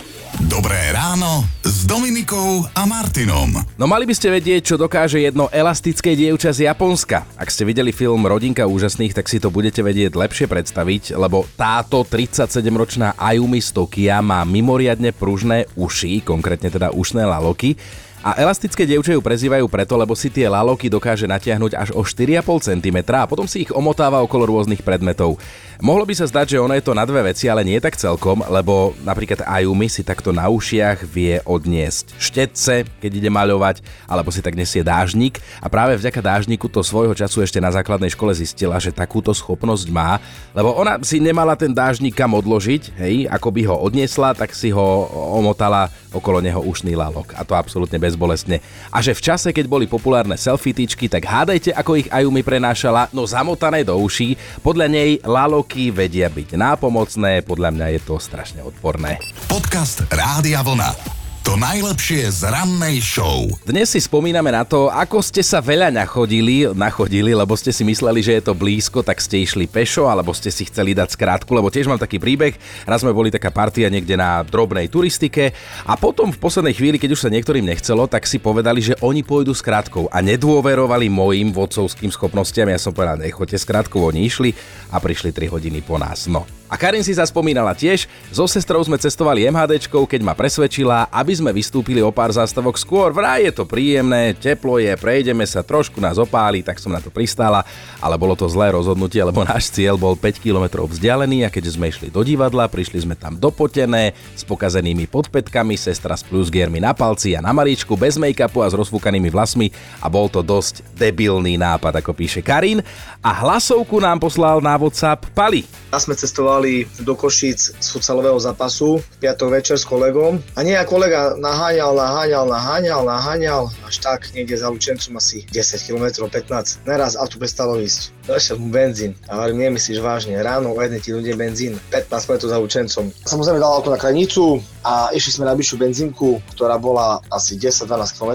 Dobré 0.49 0.91
ráno 0.91 1.47
s 1.63 1.87
Dominikou 1.87 2.67
a 2.75 2.83
Martinom. 2.83 3.55
No 3.79 3.85
mali 3.87 4.03
by 4.03 4.11
ste 4.11 4.33
vedieť, 4.33 4.73
čo 4.73 4.75
dokáže 4.75 5.21
jedno 5.21 5.47
elastické 5.47 6.11
dievča 6.11 6.51
z 6.51 6.67
Japonska. 6.67 7.23
Ak 7.39 7.47
ste 7.47 7.63
videli 7.63 7.95
film 7.95 8.27
Rodinka 8.27 8.67
úžasných, 8.67 9.15
tak 9.15 9.31
si 9.31 9.39
to 9.39 9.47
budete 9.47 9.79
vedieť 9.79 10.11
lepšie 10.17 10.51
predstaviť, 10.51 11.15
lebo 11.15 11.47
táto 11.55 12.03
37-ročná 12.03 13.15
Ayumi 13.15 13.63
z 13.63 13.69
Tokia 13.71 14.19
má 14.19 14.43
mimoriadne 14.43 15.15
pružné 15.15 15.71
uši, 15.79 16.19
konkrétne 16.19 16.67
teda 16.67 16.91
ušné 16.91 17.23
laloky, 17.23 17.79
a 18.25 18.33
elastické 18.41 18.89
dievče 18.89 19.13
ju 19.13 19.21
prezývajú 19.21 19.69
preto, 19.69 19.93
lebo 19.93 20.17
si 20.17 20.33
tie 20.33 20.49
laloky 20.49 20.89
dokáže 20.89 21.29
natiahnuť 21.29 21.77
až 21.77 21.89
o 21.93 22.01
4,5 22.01 22.73
cm 22.73 22.97
a 23.13 23.29
potom 23.29 23.45
si 23.45 23.61
ich 23.61 23.69
omotáva 23.69 24.17
okolo 24.25 24.49
rôznych 24.49 24.81
predmetov. 24.81 25.37
Mohlo 25.77 26.09
by 26.09 26.15
sa 26.17 26.25
zdať, 26.25 26.55
že 26.55 26.61
ono 26.63 26.73
je 26.73 26.81
to 26.81 26.97
na 26.97 27.05
dve 27.05 27.29
veci, 27.29 27.45
ale 27.51 27.61
nie 27.61 27.77
tak 27.77 27.99
celkom, 27.99 28.41
lebo 28.49 28.97
napríklad 29.05 29.45
Ayumi 29.45 29.91
si 29.91 30.01
takto 30.01 30.33
na 30.33 30.49
ušiach 30.49 31.05
vie 31.05 31.37
odniesť 31.45 32.17
štetce, 32.17 32.87
keď 32.97 33.11
ide 33.13 33.29
maľovať, 33.29 33.85
alebo 34.09 34.33
si 34.33 34.41
tak 34.41 34.57
nesie 34.57 34.81
dážnik. 34.81 35.37
A 35.61 35.69
práve 35.69 35.93
vďaka 35.93 36.23
dážniku 36.23 36.65
to 36.65 36.81
svojho 36.81 37.13
času 37.13 37.45
ešte 37.45 37.61
na 37.61 37.69
základnej 37.69 38.09
škole 38.09 38.33
zistila, 38.33 38.81
že 38.81 38.89
takúto 38.89 39.35
schopnosť 39.37 39.85
má, 39.93 40.17
lebo 40.57 40.73
ona 40.73 40.97
si 41.05 41.21
nemala 41.21 41.53
ten 41.53 41.69
dážnik 41.69 42.17
kam 42.17 42.33
odložiť, 42.33 42.95
hej, 43.05 43.15
ako 43.29 43.47
by 43.53 43.61
ho 43.69 43.75
odniesla, 43.85 44.33
tak 44.33 44.55
si 44.55 44.71
ho 44.71 45.11
omotala 45.37 45.91
okolo 46.15 46.39
neho 46.39 46.63
ušný 46.63 46.95
lalok. 46.95 47.35
A 47.35 47.43
to 47.43 47.51
absolútne 47.59 47.99
bezbolestne. 48.15 48.63
A 48.95 49.03
že 49.03 49.11
v 49.11 49.21
čase, 49.21 49.51
keď 49.51 49.67
boli 49.67 49.85
populárne 49.91 50.39
selfie 50.39 50.71
tak 51.11 51.27
hádajte, 51.27 51.75
ako 51.75 51.99
ich 51.99 52.07
Ajumi 52.07 52.39
prenášala, 52.39 53.11
no 53.11 53.27
zamotané 53.27 53.83
do 53.83 53.99
uší. 53.99 54.39
Podľa 54.63 54.87
nej 54.87 55.19
laloky 55.27 55.91
vedia 55.91 56.31
byť 56.31 56.55
nápomocné, 56.55 57.43
podľa 57.43 57.69
mňa 57.75 57.87
je 57.99 58.01
to 58.07 58.15
strašne 58.15 58.63
odporné. 58.63 59.19
Podcast 59.51 60.07
Rádia 60.07 60.63
Vlna. 60.63 61.24
To 61.45 61.53
najlepšie 61.61 62.25
z 62.41 62.49
rannej 62.49 63.05
show. 63.05 63.45
Dnes 63.69 63.93
si 63.93 64.01
spomíname 64.01 64.49
na 64.49 64.65
to, 64.65 64.89
ako 64.89 65.21
ste 65.21 65.45
sa 65.45 65.61
veľa 65.61 65.93
nachodili, 65.93 66.65
nachodili, 66.73 67.37
lebo 67.37 67.53
ste 67.53 67.69
si 67.69 67.85
mysleli, 67.85 68.25
že 68.25 68.41
je 68.41 68.49
to 68.49 68.57
blízko, 68.57 69.05
tak 69.05 69.21
ste 69.21 69.45
išli 69.45 69.69
pešo, 69.69 70.09
alebo 70.09 70.33
ste 70.33 70.49
si 70.49 70.65
chceli 70.65 70.97
dať 70.97 71.13
skrátku, 71.13 71.53
lebo 71.53 71.69
tiež 71.69 71.85
mám 71.85 72.01
taký 72.01 72.17
príbeh. 72.17 72.57
Raz 72.89 73.05
sme 73.05 73.13
boli 73.13 73.29
taká 73.29 73.53
partia 73.53 73.93
niekde 73.93 74.17
na 74.17 74.41
drobnej 74.41 74.89
turistike 74.89 75.53
a 75.85 75.93
potom 75.93 76.33
v 76.33 76.41
poslednej 76.41 76.73
chvíli, 76.73 76.97
keď 76.97 77.13
už 77.13 77.29
sa 77.29 77.29
niektorým 77.29 77.69
nechcelo, 77.69 78.09
tak 78.09 78.25
si 78.25 78.41
povedali, 78.41 78.81
že 78.81 78.97
oni 79.05 79.21
pôjdu 79.21 79.53
skrátkou 79.53 80.09
a 80.09 80.25
nedôverovali 80.25 81.13
mojim 81.13 81.53
vodcovským 81.53 82.09
schopnostiam. 82.09 82.73
Ja 82.73 82.81
som 82.81 82.89
povedal, 82.89 83.21
nechoďte 83.21 83.61
skrátkou, 83.61 84.01
oni 84.01 84.25
išli 84.25 84.49
a 84.89 84.97
prišli 84.97 85.29
3 85.29 85.53
hodiny 85.53 85.85
po 85.85 86.01
nás. 86.01 86.25
No, 86.25 86.49
a 86.65 86.75
Karin 86.81 87.05
si 87.05 87.13
zaspomínala 87.13 87.77
tiež, 87.77 88.09
so 88.33 88.49
sestrou 88.49 88.81
sme 88.81 88.97
cestovali 88.97 89.45
MHDčkou, 89.45 90.09
keď 90.09 90.21
ma 90.25 90.33
presvedčila, 90.33 91.13
aby 91.13 91.33
sme 91.37 91.53
vystúpili 91.53 92.01
o 92.01 92.09
pár 92.09 92.33
zástavok 92.33 92.73
skôr. 92.81 93.13
Vraj 93.13 93.45
je 93.45 93.53
to 93.53 93.69
príjemné, 93.69 94.33
teplo 94.33 94.81
je, 94.81 94.89
prejdeme 94.97 95.45
sa, 95.45 95.61
trošku 95.61 96.01
nás 96.01 96.17
opáli, 96.17 96.65
tak 96.65 96.81
som 96.81 96.89
na 96.89 96.97
to 96.97 97.13
pristála, 97.13 97.61
ale 98.01 98.17
bolo 98.17 98.33
to 98.33 98.49
zlé 98.49 98.73
rozhodnutie, 98.73 99.21
lebo 99.21 99.45
náš 99.45 99.69
cieľ 99.69 99.93
bol 99.93 100.17
5 100.17 100.41
km 100.41 100.89
vzdialený 100.89 101.45
a 101.45 101.53
keď 101.53 101.69
sme 101.69 101.93
išli 101.93 102.09
do 102.09 102.25
divadla, 102.25 102.65
prišli 102.65 103.05
sme 103.05 103.13
tam 103.13 103.37
dopotené, 103.37 104.17
s 104.33 104.41
pokazenými 104.41 105.05
podpetkami, 105.05 105.77
sestra 105.77 106.17
s 106.17 106.25
plusgiermi 106.25 106.81
na 106.81 106.97
palci 106.97 107.37
a 107.37 107.45
na 107.45 107.53
malíčku, 107.53 107.93
bez 107.93 108.17
make-upu 108.17 108.65
a 108.65 108.71
s 108.71 108.73
rozfúkanými 108.73 109.29
vlasmi 109.29 109.69
a 110.01 110.09
bol 110.09 110.33
to 110.33 110.41
dosť 110.41 110.81
debilný 110.97 111.61
nápad, 111.61 112.01
ako 112.01 112.17
píše 112.17 112.41
Karin. 112.41 112.81
A 113.21 113.31
hlasovku 113.45 114.01
nám 114.01 114.17
poslal 114.17 114.65
na 114.65 114.73
WhatsApp 114.81 115.29
Pali. 115.37 115.61
A 115.93 115.97
sme 116.01 116.17
cestovali 116.17 116.54
do 117.03 117.13
Košíc 117.15 117.75
z 117.75 117.87
futsalového 117.91 118.39
zápasu 118.39 119.03
v 119.03 119.17
piatok 119.19 119.49
večer 119.51 119.75
s 119.75 119.83
kolegom 119.83 120.39
a 120.55 120.59
nie 120.63 120.79
kolega 120.87 121.35
naháňal, 121.35 121.91
naháňal, 121.91 122.45
naháňal, 122.47 123.01
naháňal 123.03 123.61
až 123.83 123.95
tak 123.99 124.31
niekde 124.31 124.55
za 124.55 124.71
Lučencom 124.71 125.19
asi 125.19 125.43
10 125.51 125.83
km, 125.83 126.31
15. 126.31 126.87
Neraz 126.87 127.19
auto 127.19 127.35
prestalo 127.35 127.75
ísť. 127.75 128.15
Došiel 128.23 128.57
mu 128.57 128.71
benzín. 128.71 129.13
A 129.27 129.37
hovorím, 129.37 129.69
nemyslíš 129.69 129.99
vážne, 129.99 130.39
ráno 130.39 130.71
o 130.71 130.79
jednej 130.79 131.03
ti 131.03 131.11
ľudia 131.11 131.35
benzín, 131.35 131.75
15 131.91 132.07
km 132.07 132.35
za 132.47 132.57
Lučencom. 132.57 133.05
Samozrejme 133.27 133.59
dal 133.59 133.75
auto 133.75 133.91
na 133.91 133.99
krajnicu 133.99 134.63
a 134.87 135.11
išli 135.11 135.35
sme 135.35 135.51
na 135.51 135.53
vyššiu 135.57 135.75
benzínku, 135.75 136.29
ktorá 136.55 136.79
bola 136.79 137.19
asi 137.27 137.59
10-12 137.59 138.15
km 138.15 138.31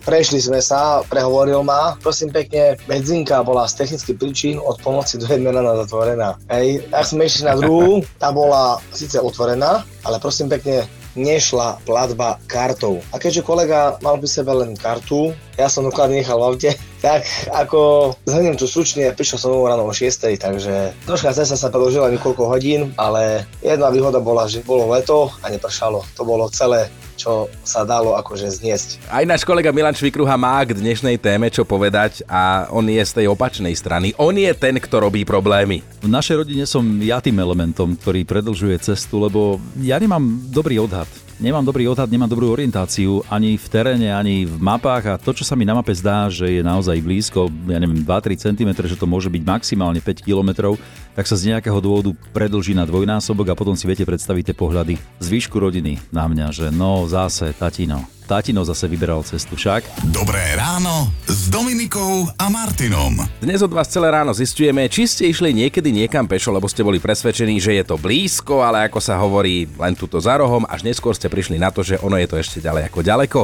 Prešli 0.00 0.40
sme 0.40 0.64
sa, 0.64 1.04
prehovoril 1.04 1.60
ma, 1.60 1.92
prosím 2.00 2.32
pekne, 2.32 2.80
benzínka 2.88 3.44
bola 3.44 3.68
z 3.68 3.84
technických 3.84 4.16
príčin 4.16 4.56
od 4.56 4.80
pomoci 4.80 5.20
do 5.20 5.28
jednej 5.28 5.52
zatvorená. 5.52 6.40
Hej, 6.48 6.88
tak 6.88 7.04
sme 7.04 7.28
išli 7.28 7.44
na 7.44 7.54
druhú, 7.60 8.00
tá 8.16 8.32
bola 8.32 8.80
síce 8.96 9.20
otvorená, 9.20 9.84
ale 10.00 10.16
prosím 10.16 10.48
pekne, 10.48 10.88
nešla 11.18 11.82
platba 11.82 12.38
kartou. 12.46 13.02
A 13.10 13.18
keďže 13.18 13.42
kolega 13.42 13.98
mal 14.02 14.18
by 14.18 14.26
sebe 14.30 14.54
len 14.54 14.78
kartu, 14.78 15.34
ja 15.58 15.66
som 15.66 15.82
doklad 15.82 16.14
nechal 16.14 16.38
v 16.38 16.46
aute, 16.54 16.70
tak 17.04 17.26
ako 17.50 18.12
zhrnem 18.24 18.54
tu 18.54 18.70
stručne, 18.70 19.10
prišiel 19.12 19.38
som 19.40 19.66
ráno 19.66 19.88
o 19.88 19.92
6, 19.92 20.38
takže 20.38 20.94
troška 21.04 21.34
cesta 21.34 21.56
sa 21.58 21.72
predložila 21.72 22.12
niekoľko 22.14 22.42
hodín, 22.46 22.94
ale 22.94 23.44
jedna 23.64 23.90
výhoda 23.90 24.22
bola, 24.22 24.46
že 24.46 24.62
bolo 24.62 24.90
leto 24.94 25.34
a 25.42 25.50
nepršalo. 25.50 26.04
To 26.16 26.22
bolo 26.22 26.46
celé 26.52 26.88
čo 27.20 27.52
sa 27.60 27.84
dalo 27.84 28.16
akože 28.16 28.48
zniesť. 28.48 29.12
Aj 29.12 29.28
náš 29.28 29.44
kolega 29.44 29.68
Milan 29.68 29.92
Švikruha 29.92 30.40
má 30.40 30.64
k 30.64 30.72
dnešnej 30.72 31.20
téme 31.20 31.52
čo 31.52 31.68
povedať 31.68 32.24
a 32.24 32.64
on 32.72 32.88
je 32.88 33.04
z 33.04 33.12
tej 33.20 33.26
opačnej 33.28 33.76
strany. 33.76 34.16
On 34.16 34.32
je 34.32 34.48
ten, 34.56 34.80
kto 34.80 35.04
robí 35.04 35.28
problémy. 35.28 35.84
V 36.00 36.08
našej 36.08 36.40
rodine 36.40 36.64
som 36.64 36.80
ja 37.04 37.20
tým 37.20 37.36
elementom, 37.36 37.92
ktorý 37.92 38.24
predlžuje 38.24 38.80
cestu, 38.80 39.20
lebo 39.20 39.60
ja 39.84 40.00
nemám 40.00 40.40
dobrý 40.48 40.80
odhad 40.80 41.08
nemám 41.40 41.64
dobrý 41.64 41.88
odhad, 41.88 42.12
nemám 42.12 42.28
dobrú 42.28 42.52
orientáciu 42.52 43.24
ani 43.32 43.56
v 43.56 43.66
teréne, 43.72 44.12
ani 44.12 44.44
v 44.44 44.60
mapách 44.60 45.04
a 45.08 45.14
to, 45.16 45.32
čo 45.32 45.42
sa 45.42 45.56
mi 45.56 45.64
na 45.64 45.72
mape 45.72 45.96
zdá, 45.96 46.28
že 46.28 46.60
je 46.60 46.62
naozaj 46.62 47.00
blízko, 47.00 47.48
ja 47.64 47.80
neviem, 47.80 48.04
2-3 48.04 48.36
cm, 48.36 48.70
že 48.84 49.00
to 49.00 49.08
môže 49.08 49.32
byť 49.32 49.42
maximálne 49.48 50.04
5 50.04 50.20
km, 50.20 50.76
tak 51.14 51.26
sa 51.26 51.36
z 51.36 51.54
nejakého 51.54 51.78
dôvodu 51.82 52.14
predlží 52.30 52.74
na 52.74 52.86
dvojnásobok 52.86 53.52
a 53.52 53.58
potom 53.58 53.74
si 53.74 53.86
viete 53.86 54.06
predstaviť 54.06 54.52
tie 54.52 54.56
pohľady 54.56 54.94
z 55.18 55.26
výšku 55.26 55.58
rodiny 55.58 55.98
na 56.14 56.26
mňa, 56.30 56.46
že 56.54 56.66
no 56.70 57.06
zase, 57.10 57.50
tatino, 57.54 58.06
Tatino 58.30 58.62
zase 58.62 58.86
vyberal 58.86 59.26
cestu 59.26 59.58
však. 59.58 60.06
Dobré 60.14 60.54
ráno 60.54 61.10
s 61.26 61.50
Dominikou 61.50 62.30
a 62.38 62.46
Martinom. 62.46 63.26
Dnes 63.42 63.58
od 63.58 63.74
vás 63.74 63.90
celé 63.90 64.06
ráno 64.06 64.30
zistujeme, 64.30 64.86
či 64.86 65.10
ste 65.10 65.26
išli 65.26 65.50
niekedy 65.50 65.90
niekam 65.90 66.30
pešo, 66.30 66.54
lebo 66.54 66.70
ste 66.70 66.86
boli 66.86 67.02
presvedčení, 67.02 67.58
že 67.58 67.82
je 67.82 67.90
to 67.90 67.98
blízko, 67.98 68.62
ale 68.62 68.86
ako 68.86 69.02
sa 69.02 69.18
hovorí, 69.18 69.66
len 69.74 69.98
túto 69.98 70.22
za 70.22 70.38
rohom, 70.38 70.62
až 70.70 70.86
neskôr 70.86 71.10
ste 71.10 71.26
prišli 71.26 71.58
na 71.58 71.74
to, 71.74 71.82
že 71.82 71.98
ono 71.98 72.14
je 72.22 72.30
to 72.30 72.38
ešte 72.38 72.62
ďalej 72.62 72.86
ako 72.86 73.00
ďaleko. 73.02 73.40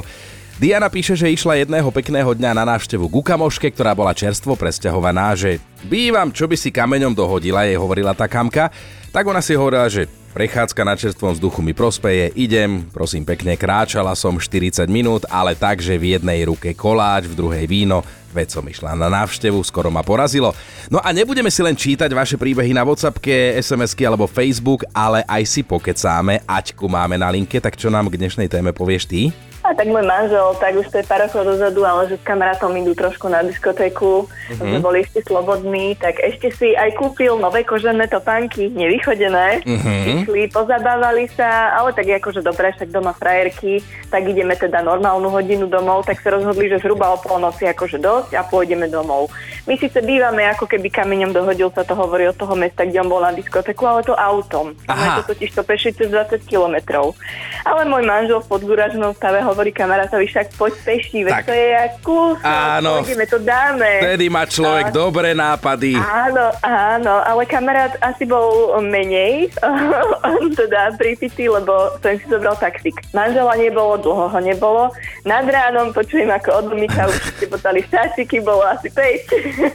Diana 0.57 0.89
píše, 0.89 1.13
že 1.13 1.29
išla 1.29 1.61
jedného 1.61 1.93
pekného 1.93 2.33
dňa 2.33 2.57
na 2.57 2.65
návštevu 2.65 3.13
ku 3.13 3.21
kamoške, 3.21 3.69
ktorá 3.77 3.93
bola 3.93 4.17
čerstvo 4.17 4.57
presťahovaná, 4.57 5.37
že 5.37 5.61
bývam, 5.85 6.33
čo 6.33 6.49
by 6.49 6.57
si 6.57 6.73
kameňom 6.73 7.13
dohodila, 7.13 7.69
jej 7.69 7.77
hovorila 7.77 8.17
tá 8.17 8.25
kamka. 8.25 8.73
Tak 9.13 9.29
ona 9.29 9.45
si 9.45 9.53
hovorila, 9.53 9.85
že 9.93 10.09
Prechádzka 10.37 10.85
na 10.85 10.93
čerstvom 10.93 11.33
vzduchu 11.33 11.65
mi 11.65 11.73
prospeje, 11.73 12.29
idem, 12.37 12.85
prosím 12.93 13.25
pekne, 13.25 13.57
kráčala 13.57 14.13
som 14.13 14.37
40 14.37 14.85
minút, 14.85 15.25
ale 15.33 15.57
tak, 15.57 15.81
že 15.81 15.97
v 15.97 16.13
jednej 16.13 16.45
ruke 16.45 16.77
koláč, 16.77 17.25
v 17.25 17.37
druhej 17.41 17.65
víno, 17.65 18.05
veď 18.31 18.59
som 18.59 18.65
išla 18.67 18.99
na 18.99 19.11
návštevu, 19.11 19.61
skoro 19.63 19.91
ma 19.91 20.07
porazilo. 20.07 20.55
No 20.91 21.03
a 21.03 21.11
nebudeme 21.11 21.51
si 21.51 21.61
len 21.63 21.75
čítať 21.75 22.11
vaše 22.15 22.37
príbehy 22.39 22.75
na 22.75 22.87
Whatsappke, 22.87 23.59
SMS-ky 23.59 24.07
alebo 24.07 24.31
Facebook, 24.31 24.87
ale 24.95 25.27
aj 25.27 25.43
si 25.47 25.61
pokecáme. 25.67 26.43
Aťku 26.47 26.87
máme 26.87 27.19
na 27.19 27.31
linke, 27.31 27.59
tak 27.59 27.75
čo 27.75 27.91
nám 27.91 28.11
k 28.11 28.19
dnešnej 28.19 28.47
téme 28.51 28.71
povieš 28.71 29.05
ty? 29.09 29.35
A 29.67 29.75
tak 29.75 29.91
môj 29.91 30.07
manžel, 30.07 30.55
tak 30.63 30.79
už 30.79 30.87
to 30.95 31.03
je 31.03 31.09
pár 31.11 31.27
rokov 31.27 31.43
dozadu, 31.43 31.83
ale 31.83 32.07
že 32.07 32.23
s 32.23 32.23
kamarátom 32.23 32.71
idú 32.79 32.95
trošku 32.95 33.27
na 33.27 33.43
diskotéku, 33.43 34.31
mm-hmm. 34.31 34.63
sme 34.63 34.79
boli 34.79 35.03
ešte 35.03 35.27
slobodní, 35.27 35.99
tak 35.99 36.23
ešte 36.23 36.55
si 36.55 36.79
aj 36.79 36.95
kúpil 36.95 37.35
nové 37.35 37.67
kožené 37.67 38.07
topánky, 38.07 38.71
nevychodené. 38.71 39.67
Mm-hmm. 39.67 40.23
Išli, 40.23 40.43
pozabávali 40.55 41.27
sa, 41.35 41.75
ale 41.83 41.91
tak 41.99 42.07
akože 42.07 42.47
dobre, 42.47 42.79
však 42.79 42.95
doma 42.95 43.11
frajerky, 43.11 43.83
tak 44.07 44.23
ideme 44.31 44.55
teda 44.55 44.87
normálnu 44.87 45.27
hodinu 45.35 45.67
domov, 45.67 46.07
tak 46.07 46.23
sa 46.23 46.39
rozhodli, 46.39 46.71
že 46.71 46.79
zhruba 46.79 47.11
o 47.11 47.19
polnoci 47.19 47.67
akože 47.67 47.99
dosť 48.17 48.33
a 48.41 48.43
pôjdeme 48.49 48.89
domov. 48.89 49.29
My 49.69 49.75
síce 49.77 49.99
bývame 50.01 50.47
ako 50.49 50.65
keby 50.65 50.89
kameňom 50.89 51.37
dohodil 51.37 51.69
sa 51.75 51.83
to 51.85 51.93
hovorí 51.93 52.25
od 52.31 52.39
toho 52.39 52.55
mesta, 52.57 52.87
kde 52.87 53.03
on 53.03 53.11
bol 53.11 53.21
na 53.21 53.35
diskotéku, 53.35 53.85
ale 53.85 54.07
to 54.07 54.15
autom. 54.17 54.73
A 54.89 55.21
to 55.21 55.35
totiž 55.35 55.53
to 55.53 55.63
peši 55.67 55.93
cez 55.93 56.09
20 56.09 56.47
kilometrov. 56.47 57.13
Ale 57.67 57.85
môj 57.85 58.07
manžel 58.07 58.39
v 58.41 58.47
podgúražnom 58.47 59.13
stave 59.13 59.43
hovorí 59.43 59.75
kamarátovi, 59.75 60.31
však 60.31 60.55
poď 60.55 60.73
peši, 60.87 61.27
veď 61.27 61.37
to 61.43 61.53
je 61.53 61.67
jak 61.75 61.93
kus, 62.01 62.39
áno, 62.47 63.03
pôjdeme, 63.03 63.27
to 63.27 63.39
dáme. 63.43 63.91
Vtedy 64.07 64.27
má 64.31 64.47
človek 64.47 64.87
a... 64.89 64.95
dobré 64.95 65.35
nápady. 65.35 65.99
Áno, 65.99 66.55
áno, 66.63 67.15
ale 67.27 67.43
kamarát 67.45 67.99
asi 68.01 68.23
bol 68.23 68.79
menej, 68.81 69.51
teda 70.63 70.95
pripitý, 70.95 71.51
lebo 71.51 71.91
som 71.99 72.15
si 72.15 72.27
zobral 72.31 72.55
taxík. 72.55 72.95
Manžela 73.11 73.59
nebolo, 73.59 73.99
dlho 73.99 74.31
ho 74.31 74.41
nebolo. 74.41 74.95
Nad 75.27 75.51
ránom 75.51 75.91
počujem, 75.91 76.31
ako 76.31 76.63
od 76.63 76.67
už 76.87 77.23
ste 77.35 77.47
potali 77.51 77.83
štáčiky, 78.07 78.39
bolo 78.39 78.63
asi 78.63 78.87
5. 78.87 78.95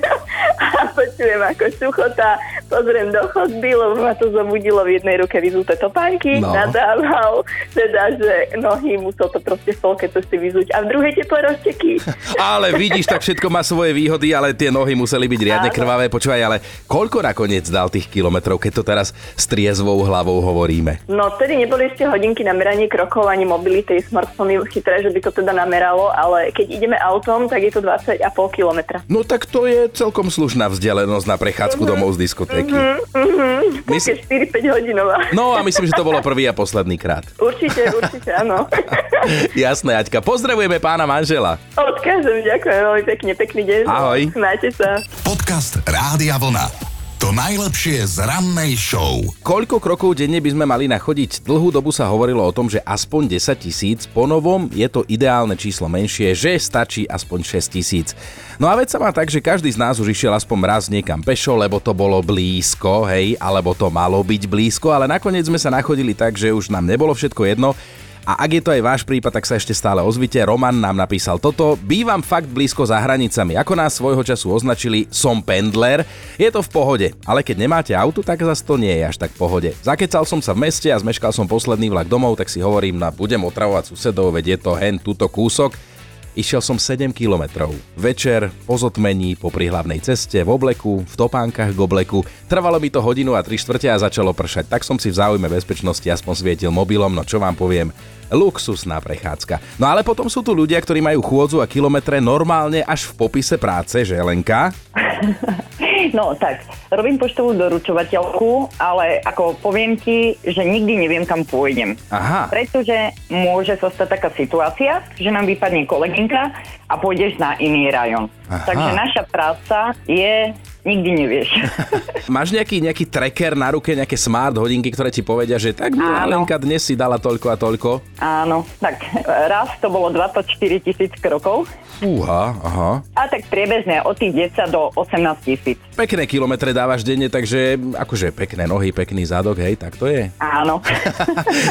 a 0.64 0.88
počujem, 0.96 1.42
ako 1.44 1.64
suchota, 1.76 2.40
pozriem 2.72 3.12
do 3.12 3.28
chodby, 3.36 3.76
lebo 3.76 3.94
ma 4.00 4.16
to 4.16 4.32
zobudilo 4.32 4.88
v 4.88 4.96
jednej 4.96 5.20
ruke 5.20 5.36
vyzuté 5.44 5.76
topánky, 5.76 6.40
no. 6.40 6.56
nadával, 6.56 7.44
teda, 7.76 8.16
že 8.16 8.56
nohy 8.56 8.96
musel 8.96 9.28
to 9.28 9.44
proste 9.44 9.76
v 9.76 9.80
polke 9.84 10.08
cesty 10.08 10.40
vyzuť 10.40 10.72
a 10.72 10.88
v 10.88 10.96
druhej 10.96 11.14
teplé 11.20 11.40
rozteky. 11.52 12.00
ale 12.56 12.72
vidíš, 12.72 13.12
tak 13.12 13.20
všetko 13.20 13.52
má 13.52 13.60
svoje 13.68 13.92
výhody, 13.92 14.32
ale 14.32 14.56
tie 14.56 14.72
nohy 14.72 14.96
museli 14.96 15.28
byť 15.28 15.42
riadne 15.44 15.70
krvavé. 15.70 16.08
Počúvaj, 16.08 16.42
ale 16.42 16.58
koľko 16.88 17.20
nakoniec 17.20 17.68
dal 17.68 17.92
tých 17.92 18.08
kilometrov, 18.08 18.56
keď 18.56 18.72
to 18.80 18.84
teraz 18.88 19.12
s 19.36 19.44
triezvou 19.44 20.00
hlavou 20.08 20.40
hovoríme? 20.40 21.04
No, 21.12 21.28
vtedy 21.36 21.60
neboli 21.60 21.92
ešte 21.92 22.08
hodinky 22.08 22.48
na 22.48 22.56
meranie 22.56 22.88
krokov 22.88 23.28
ani 23.28 23.44
mobility, 23.44 24.00
smartfóny 24.00 24.64
chytré, 24.72 25.04
že 25.04 25.12
by 25.12 25.20
to 25.20 25.32
teda 25.36 25.52
nameralo, 25.52 26.14
ale 26.14 26.54
keď 26.56 26.68
ideme 26.72 26.98
autom, 27.02 27.52
tak 27.52 27.66
je 27.66 27.72
to 27.74 27.82
20,5 28.22 28.58
kilometra. 28.58 28.98
No 29.10 29.26
tak 29.26 29.50
to 29.50 29.66
je 29.66 29.90
celkom 29.90 30.30
slušná 30.30 30.70
vzdialenosť 30.70 31.26
na 31.26 31.38
prechádzku 31.42 31.82
uh-huh. 31.82 31.98
domov 31.98 32.14
z 32.14 32.30
diskotéky. 32.30 32.74
Uh-huh, 32.74 33.02
uh-huh. 33.18 33.90
Mysl... 33.90 34.22
4-5 34.30 34.74
hodinová. 34.78 35.18
No 35.34 35.58
a 35.58 35.66
myslím, 35.66 35.90
že 35.90 35.98
to 35.98 36.06
bolo 36.06 36.22
prvý 36.22 36.46
a 36.46 36.54
posledný 36.54 37.02
krát. 37.02 37.26
Určite, 37.42 37.90
určite, 37.90 38.30
áno. 38.38 38.70
Jasné, 39.58 39.98
Aťka. 39.98 40.22
Pozdravujeme 40.22 40.78
pána 40.78 41.10
manžela. 41.10 41.58
Odkážem, 41.74 42.46
ďakujem 42.46 42.80
veľmi 42.86 43.04
pekne. 43.08 43.32
Pekný 43.34 43.62
deň. 43.66 43.82
Ahoj. 43.90 44.22
Máte 44.38 44.70
sa. 44.70 45.02
Podcast 45.26 45.82
Rádia 45.88 46.38
Vlna. 46.38 46.91
To 47.22 47.30
najlepšie 47.30 48.02
z 48.18 48.26
rannej 48.26 48.74
show. 48.74 49.22
Koľko 49.46 49.78
krokov 49.78 50.18
denne 50.18 50.42
by 50.42 50.58
sme 50.58 50.66
mali 50.66 50.90
nachodiť? 50.90 51.46
Dlhú 51.46 51.70
dobu 51.70 51.94
sa 51.94 52.10
hovorilo 52.10 52.42
o 52.42 52.50
tom, 52.50 52.66
že 52.66 52.82
aspoň 52.82 53.38
10 53.38 53.62
tisíc, 53.62 54.00
po 54.10 54.26
novom 54.26 54.66
je 54.74 54.90
to 54.90 55.06
ideálne 55.06 55.54
číslo 55.54 55.86
menšie, 55.86 56.34
že 56.34 56.58
stačí 56.58 57.06
aspoň 57.06 57.62
6 57.62 57.78
tisíc. 57.78 58.18
No 58.58 58.66
a 58.66 58.74
veď 58.74 58.98
sa 58.98 58.98
má 58.98 59.14
tak, 59.14 59.30
že 59.30 59.38
každý 59.38 59.70
z 59.70 59.78
nás 59.78 60.02
už 60.02 60.18
išiel 60.18 60.34
aspoň 60.34 60.66
raz 60.66 60.90
niekam 60.90 61.22
pešo, 61.22 61.54
lebo 61.54 61.78
to 61.78 61.94
bolo 61.94 62.26
blízko, 62.26 63.06
hej, 63.06 63.38
alebo 63.38 63.78
to 63.78 63.94
malo 63.94 64.26
byť 64.26 64.50
blízko, 64.50 64.90
ale 64.90 65.06
nakoniec 65.06 65.46
sme 65.46 65.62
sa 65.62 65.70
nachodili 65.70 66.18
tak, 66.18 66.42
že 66.42 66.50
už 66.50 66.74
nám 66.74 66.90
nebolo 66.90 67.14
všetko 67.14 67.46
jedno 67.46 67.78
a 68.22 68.46
ak 68.46 68.50
je 68.54 68.62
to 68.62 68.74
aj 68.74 68.82
váš 68.86 69.02
prípad, 69.02 69.34
tak 69.34 69.50
sa 69.50 69.58
ešte 69.58 69.74
stále 69.74 70.06
ozvite. 70.06 70.38
Roman 70.46 70.78
nám 70.78 70.94
napísal 70.94 71.42
toto. 71.42 71.74
Bývam 71.82 72.22
fakt 72.22 72.46
blízko 72.50 72.86
za 72.86 73.02
hranicami. 73.02 73.58
Ako 73.58 73.74
nás 73.74 73.98
svojho 73.98 74.22
času 74.22 74.54
označili, 74.54 75.10
som 75.10 75.42
pendler. 75.42 76.06
Je 76.38 76.50
to 76.54 76.62
v 76.62 76.70
pohode, 76.70 77.08
ale 77.26 77.42
keď 77.42 77.56
nemáte 77.58 77.94
auto, 77.98 78.22
tak 78.22 78.46
zase 78.46 78.62
to 78.62 78.78
nie 78.78 78.94
je 78.94 79.04
až 79.10 79.18
tak 79.18 79.34
v 79.34 79.42
pohode. 79.42 79.70
Zakecal 79.82 80.24
som 80.30 80.38
sa 80.38 80.54
v 80.54 80.70
meste 80.70 80.94
a 80.94 81.02
zmeškal 81.02 81.34
som 81.34 81.50
posledný 81.50 81.90
vlak 81.90 82.06
domov, 82.06 82.38
tak 82.38 82.50
si 82.50 82.62
hovorím, 82.62 83.02
na 83.02 83.10
budem 83.10 83.42
otravovať 83.42 83.90
susedov, 83.90 84.38
veď 84.38 84.46
je 84.54 84.58
to 84.62 84.72
hen 84.78 85.02
túto 85.02 85.26
kúsok. 85.26 85.91
Išiel 86.32 86.64
som 86.64 86.80
7 86.80 87.12
kilometrov. 87.12 87.76
Večer, 88.00 88.48
po 88.64 88.80
zotmení, 88.80 89.36
po 89.36 89.52
prihlavnej 89.52 90.00
ceste, 90.00 90.40
v 90.40 90.50
obleku, 90.56 91.04
v 91.04 91.16
topánkach 91.20 91.76
k 91.76 91.80
obleku. 91.84 92.24
Trvalo 92.48 92.80
mi 92.80 92.88
to 92.88 93.04
hodinu 93.04 93.36
a 93.36 93.44
3 93.44 93.52
štvrte 93.60 93.92
a 93.92 94.00
začalo 94.00 94.32
pršať, 94.32 94.72
tak 94.72 94.88
som 94.88 94.96
si 94.96 95.12
v 95.12 95.20
záujme 95.20 95.52
bezpečnosti 95.52 96.08
aspoň 96.08 96.34
svietil 96.40 96.72
mobilom, 96.72 97.12
no 97.12 97.28
čo 97.28 97.36
vám 97.36 97.60
poviem, 97.60 97.92
luxusná 98.32 99.04
prechádzka. 99.04 99.60
No 99.76 99.92
ale 99.92 100.08
potom 100.08 100.32
sú 100.32 100.40
tu 100.40 100.56
ľudia, 100.56 100.80
ktorí 100.80 101.04
majú 101.04 101.20
chôdzu 101.20 101.60
a 101.60 101.68
kilometre 101.68 102.24
normálne 102.24 102.80
až 102.88 103.12
v 103.12 103.28
popise 103.28 103.60
práce, 103.60 104.00
že 104.08 104.16
Lenka? 104.16 104.72
No 106.12 106.36
tak, 106.36 106.64
robím 106.92 107.16
poštovú 107.16 107.56
doručovateľku, 107.56 108.80
ale 108.80 109.24
ako 109.24 109.60
poviem 109.60 109.96
ti, 109.96 110.36
že 110.44 110.64
nikdy 110.64 111.08
neviem, 111.08 111.24
kam 111.24 111.48
pôjdem. 111.48 111.96
Aha. 112.12 112.52
Pretože 112.52 113.16
môže 113.32 113.80
sa 113.80 113.88
stať 113.88 114.20
taká 114.20 114.30
situácia, 114.36 115.04
že 115.16 115.32
nám 115.32 115.48
vypadne 115.48 115.88
kolegynka 115.88 116.52
a 116.88 116.94
pôjdeš 117.00 117.40
na 117.40 117.56
iný 117.60 117.88
rajon. 117.90 118.28
Aha. 118.52 118.68
Takže 118.68 118.90
naša 118.92 119.24
práca 119.32 119.96
je 120.06 120.52
nikdy 120.86 121.10
nevieš. 121.14 121.50
Máš 122.36 122.54
nejaký, 122.54 122.82
nejaký 122.82 123.06
tracker 123.10 123.54
na 123.54 123.74
ruke, 123.74 123.94
nejaké 123.94 124.18
smart 124.18 124.58
hodinky, 124.58 124.90
ktoré 124.90 125.14
ti 125.14 125.22
povedia, 125.22 125.58
že 125.62 125.74
tak 125.74 125.94
milá 125.94 126.26
Áno. 126.26 126.42
Lenka, 126.42 126.58
dnes 126.58 126.82
si 126.82 126.98
dala 126.98 127.22
toľko 127.22 127.48
a 127.50 127.56
toľko? 127.58 127.90
Áno, 128.22 128.66
tak 128.82 129.02
raz 129.26 129.74
to 129.82 129.90
bolo 129.90 130.10
24 130.14 130.48
tisíc 130.82 131.12
krokov 131.22 131.70
Fúha, 132.02 132.58
aha. 132.66 132.92
a 133.14 133.22
tak 133.30 133.46
priebežne 133.46 134.02
od 134.02 134.18
tých 134.18 134.58
10 134.58 134.74
do 134.74 134.90
18 134.98 135.46
tisíc. 135.46 135.78
Pekné 135.94 136.26
kilometre 136.26 136.74
dávaš 136.74 137.06
denne, 137.06 137.30
takže 137.30 137.78
akože 137.78 138.34
pekné 138.34 138.66
nohy, 138.66 138.90
pekný 138.90 139.22
zadok, 139.22 139.62
hej, 139.62 139.78
tak 139.78 139.94
to 140.02 140.10
je. 140.10 140.34
Áno. 140.42 140.82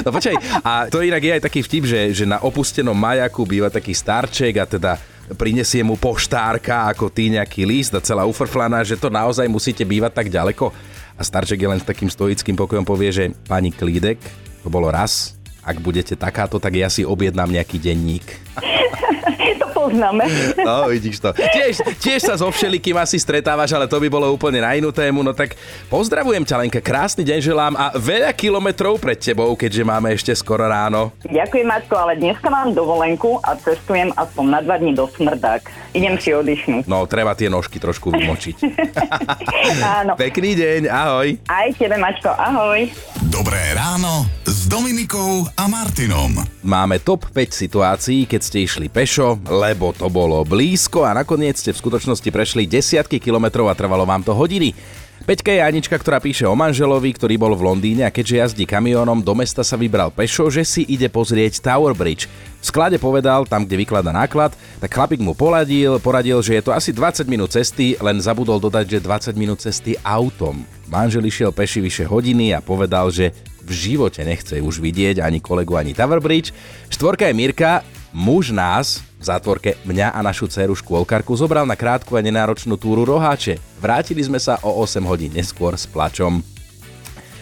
No 0.01 0.15
počkaj, 0.15 0.37
a 0.65 0.87
to 0.89 1.03
inak 1.05 1.21
je 1.21 1.33
aj 1.37 1.43
taký 1.45 1.61
vtip, 1.61 1.85
že, 1.85 2.01
že 2.15 2.25
na 2.25 2.41
opustenom 2.41 2.95
majaku 2.95 3.45
býva 3.45 3.69
taký 3.69 3.93
starček 3.93 4.55
a 4.57 4.65
teda 4.65 4.93
prinesie 5.37 5.83
mu 5.85 5.95
poštárka 5.99 6.91
ako 6.91 7.11
ty 7.11 7.31
nejaký 7.31 7.67
list 7.67 7.93
a 7.95 8.01
celá 8.03 8.27
ufrflaná, 8.27 8.83
že 8.83 8.99
to 8.99 9.13
naozaj 9.13 9.47
musíte 9.47 9.83
bývať 9.87 10.13
tak 10.17 10.29
ďaleko. 10.33 10.71
A 11.19 11.23
starček 11.23 11.61
je 11.61 11.69
len 11.69 11.81
s 11.81 11.87
takým 11.87 12.09
stoickým 12.09 12.57
pokojom 12.57 12.87
povie, 12.87 13.13
že 13.13 13.25
pani 13.45 13.71
Klídek, 13.71 14.19
to 14.65 14.69
bolo 14.73 14.89
raz, 14.89 15.37
ak 15.61 15.77
budete 15.79 16.17
takáto, 16.17 16.57
tak 16.57 16.73
ja 16.75 16.89
si 16.89 17.05
objednám 17.05 17.53
nejaký 17.53 17.77
denník. 17.77 18.25
to 19.81 19.89
poznáme. 19.89 20.25
No, 20.61 20.93
vidíš 20.93 21.25
to. 21.25 21.33
Tiež, 21.33 21.81
tiež 21.99 22.21
sa 22.21 22.35
so 22.37 22.53
všelikým 22.53 22.93
asi 23.01 23.17
stretávaš, 23.17 23.73
ale 23.73 23.89
to 23.89 23.97
by 23.97 24.13
bolo 24.13 24.29
úplne 24.29 24.61
na 24.61 24.77
inú 24.77 24.93
tému. 24.93 25.25
No 25.25 25.33
tak 25.33 25.57
pozdravujem 25.89 26.45
ťa, 26.45 26.61
Lenka, 26.61 26.81
krásny 26.85 27.25
deň 27.25 27.39
želám 27.41 27.75
a 27.81 27.97
veľa 27.97 28.31
kilometrov 28.37 29.01
pred 29.01 29.17
tebou, 29.17 29.57
keďže 29.57 29.83
máme 29.83 30.13
ešte 30.13 30.37
skoro 30.37 30.69
ráno. 30.69 31.17
Ďakujem, 31.25 31.65
Maťko, 31.65 31.95
ale 31.97 32.13
dneska 32.21 32.53
mám 32.53 32.77
dovolenku 32.77 33.41
a 33.41 33.57
cestujem 33.57 34.13
aspoň 34.15 34.45
na 34.53 34.61
dva 34.61 34.77
dní 34.77 34.93
do 34.93 35.09
Smrdák. 35.09 35.63
Idem 35.97 36.15
si 36.21 36.31
oddychnúť. 36.37 36.85
No, 36.85 37.09
treba 37.09 37.33
tie 37.33 37.49
nožky 37.49 37.81
trošku 37.81 38.13
vymočiť. 38.13 38.57
Áno. 40.05 40.13
Pekný 40.21 40.55
deň, 40.55 40.81
ahoj. 40.93 41.29
Aj 41.49 41.69
tebe, 41.73 41.97
Maťko, 41.97 42.31
ahoj. 42.37 42.85
Dobré 43.31 43.63
ráno 43.79 44.27
s 44.43 44.67
Dominikou 44.67 45.47
a 45.55 45.71
Martinom. 45.71 46.35
Máme 46.67 46.99
top 46.99 47.31
5 47.31 47.55
situácií, 47.55 48.27
keď 48.27 48.41
ste 48.43 48.67
išli 48.67 48.91
pešo, 48.91 49.39
lebo 49.47 49.95
to 49.95 50.11
bolo 50.11 50.43
blízko 50.43 51.07
a 51.07 51.15
nakoniec 51.15 51.55
ste 51.55 51.71
v 51.71 51.79
skutočnosti 51.79 52.27
prešli 52.27 52.67
desiatky 52.67 53.23
kilometrov 53.23 53.71
a 53.71 53.79
trvalo 53.79 54.03
vám 54.03 54.27
to 54.27 54.35
hodiny. 54.35 54.75
Peťka 55.21 55.53
je 55.53 55.61
Anička, 55.61 56.01
ktorá 56.01 56.17
píše 56.17 56.49
o 56.49 56.57
manželovi, 56.57 57.13
ktorý 57.13 57.37
bol 57.37 57.53
v 57.53 57.69
Londýne 57.69 58.09
a 58.09 58.11
keďže 58.11 58.41
jazdí 58.41 58.65
kamionom, 58.65 59.21
do 59.21 59.37
mesta 59.37 59.61
sa 59.61 59.77
vybral 59.77 60.09
pešo, 60.09 60.49
že 60.49 60.65
si 60.65 60.83
ide 60.89 61.13
pozrieť 61.13 61.61
Tower 61.61 61.93
Bridge. 61.93 62.25
V 62.61 62.65
sklade 62.65 62.97
povedal, 62.97 63.45
tam 63.45 63.69
kde 63.69 63.85
vyklada 63.85 64.17
náklad, 64.17 64.57
tak 64.81 64.89
chlapík 64.89 65.21
mu 65.21 65.37
poradil, 65.37 66.01
poradil, 66.01 66.41
že 66.41 66.57
je 66.57 66.63
to 66.65 66.73
asi 66.73 66.97
20 66.97 67.29
minút 67.29 67.53
cesty, 67.53 68.01
len 68.01 68.17
zabudol 68.17 68.57
dodať, 68.57 68.97
že 68.97 69.05
20 69.05 69.37
minút 69.37 69.61
cesty 69.61 69.93
autom. 70.01 70.65
Manžel 70.89 71.29
išiel 71.29 71.53
peši 71.53 71.85
vyše 71.85 72.05
hodiny 72.09 72.57
a 72.57 72.65
povedal, 72.65 73.13
že 73.13 73.37
v 73.61 73.71
živote 73.77 74.25
nechce 74.25 74.57
už 74.57 74.81
vidieť 74.81 75.21
ani 75.21 75.45
kolegu, 75.45 75.77
ani 75.77 75.93
Tower 75.93 76.25
Bridge. 76.25 76.57
Štvorka 76.89 77.29
je 77.29 77.37
Mirka, 77.37 77.85
muž 78.17 78.57
nás, 78.57 79.05
v 79.21 79.25
zátvorke 79.29 79.77
mňa 79.85 80.17
a 80.17 80.25
našu 80.25 80.49
dceru 80.49 80.73
škôlkarku 80.73 81.37
zobral 81.37 81.69
na 81.69 81.77
krátku 81.77 82.17
a 82.17 82.25
nenáročnú 82.25 82.81
túru 82.81 83.05
roháče. 83.05 83.61
Vrátili 83.77 84.25
sme 84.25 84.41
sa 84.41 84.57
o 84.65 84.81
8 84.81 85.05
hodín 85.05 85.37
neskôr 85.37 85.77
s 85.77 85.85
plačom. 85.85 86.41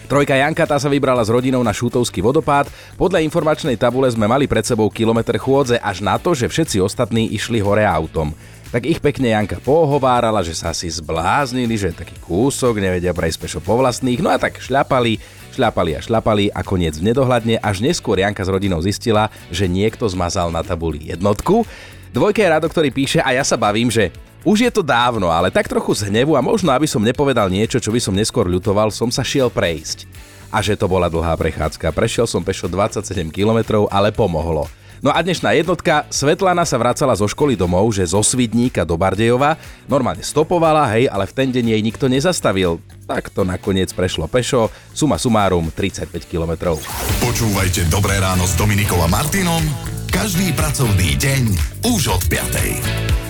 Trojka 0.09 0.33
Janka 0.33 0.65
tá 0.65 0.81
sa 0.81 0.89
vybrala 0.89 1.21
s 1.21 1.29
rodinou 1.29 1.61
na 1.61 1.69
Šútovský 1.69 2.19
vodopád. 2.25 2.65
Podľa 2.97 3.21
informačnej 3.23 3.77
tabule 3.77 4.09
sme 4.09 4.25
mali 4.25 4.49
pred 4.49 4.65
sebou 4.65 4.89
kilometr 4.89 5.37
chôdze 5.37 5.77
až 5.77 6.01
na 6.01 6.17
to, 6.17 6.33
že 6.33 6.49
všetci 6.49 6.81
ostatní 6.81 7.29
išli 7.29 7.61
hore 7.61 7.85
autom. 7.85 8.33
Tak 8.73 8.89
ich 8.89 8.97
pekne 8.97 9.33
Janka 9.33 9.61
pohovárala, 9.61 10.41
že 10.41 10.57
sa 10.57 10.73
si 10.73 10.89
zbláznili, 10.89 11.77
že 11.77 11.93
taký 11.93 12.17
kúsok 12.21 12.81
nevedia 12.81 13.13
prejsť 13.13 13.37
pešo 13.37 13.59
po 13.61 13.77
vlastných, 13.77 14.21
no 14.21 14.33
a 14.33 14.41
tak 14.41 14.57
šľapali, 14.57 15.21
šľapali 15.59 15.91
a 15.91 15.99
šľapali 15.99 16.45
a 16.55 16.63
koniec 16.63 16.95
v 16.95 17.11
nedohľadne, 17.11 17.59
až 17.59 17.83
neskôr 17.83 18.15
Janka 18.15 18.47
s 18.47 18.47
rodinou 18.47 18.79
zistila, 18.79 19.27
že 19.51 19.67
niekto 19.67 20.07
zmazal 20.07 20.55
na 20.55 20.63
tabuli 20.63 21.11
jednotku. 21.11 21.67
Dvojka 22.15 22.39
je 22.39 22.47
Rado, 22.47 22.67
ktorý 22.71 22.95
píše 22.95 23.19
a 23.19 23.35
ja 23.35 23.43
sa 23.43 23.59
bavím, 23.59 23.91
že 23.91 24.15
už 24.47 24.63
je 24.63 24.71
to 24.71 24.79
dávno, 24.79 25.27
ale 25.27 25.51
tak 25.51 25.67
trochu 25.67 25.91
z 25.99 26.07
hnevu 26.07 26.39
a 26.39 26.41
možno, 26.41 26.71
aby 26.71 26.87
som 26.87 27.03
nepovedal 27.03 27.51
niečo, 27.51 27.83
čo 27.83 27.91
by 27.91 27.99
som 27.99 28.15
neskôr 28.15 28.47
ľutoval, 28.47 28.87
som 28.87 29.11
sa 29.11 29.19
šiel 29.19 29.51
prejsť. 29.51 30.07
A 30.47 30.63
že 30.63 30.79
to 30.79 30.87
bola 30.87 31.11
dlhá 31.11 31.35
prechádzka. 31.35 31.91
Prešiel 31.91 32.23
som 32.23 32.41
pešo 32.41 32.71
27 32.71 33.29
km, 33.29 33.85
ale 33.91 34.15
pomohlo. 34.15 34.71
No 34.99 35.15
a 35.15 35.23
dnešná 35.23 35.55
jednotka, 35.55 36.03
Svetlana 36.11 36.67
sa 36.67 36.75
vracala 36.75 37.15
zo 37.15 37.23
školy 37.23 37.55
domov, 37.55 37.95
že 37.95 38.03
zo 38.03 38.19
Svidníka 38.19 38.83
do 38.83 38.99
Bardejova. 38.99 39.55
Normálne 39.87 40.23
stopovala, 40.23 40.91
hej, 40.91 41.07
ale 41.07 41.23
v 41.23 41.35
ten 41.35 41.49
deň 41.55 41.65
jej 41.75 41.81
nikto 41.81 42.11
nezastavil. 42.11 42.83
Tak 43.07 43.31
to 43.31 43.47
nakoniec 43.47 43.95
prešlo 43.95 44.27
pešo, 44.27 44.67
suma 44.91 45.15
sumárum 45.15 45.71
35 45.71 46.11
km. 46.27 46.75
Počúvajte 47.23 47.87
Dobré 47.87 48.19
ráno 48.19 48.43
s 48.43 48.59
Dominikou 48.59 48.99
a 48.99 49.07
Martinom 49.07 49.63
každý 50.09 50.51
pracovný 50.57 51.15
deň 51.21 51.43
už 51.85 52.01
od 52.09 52.23
5. 52.27 53.28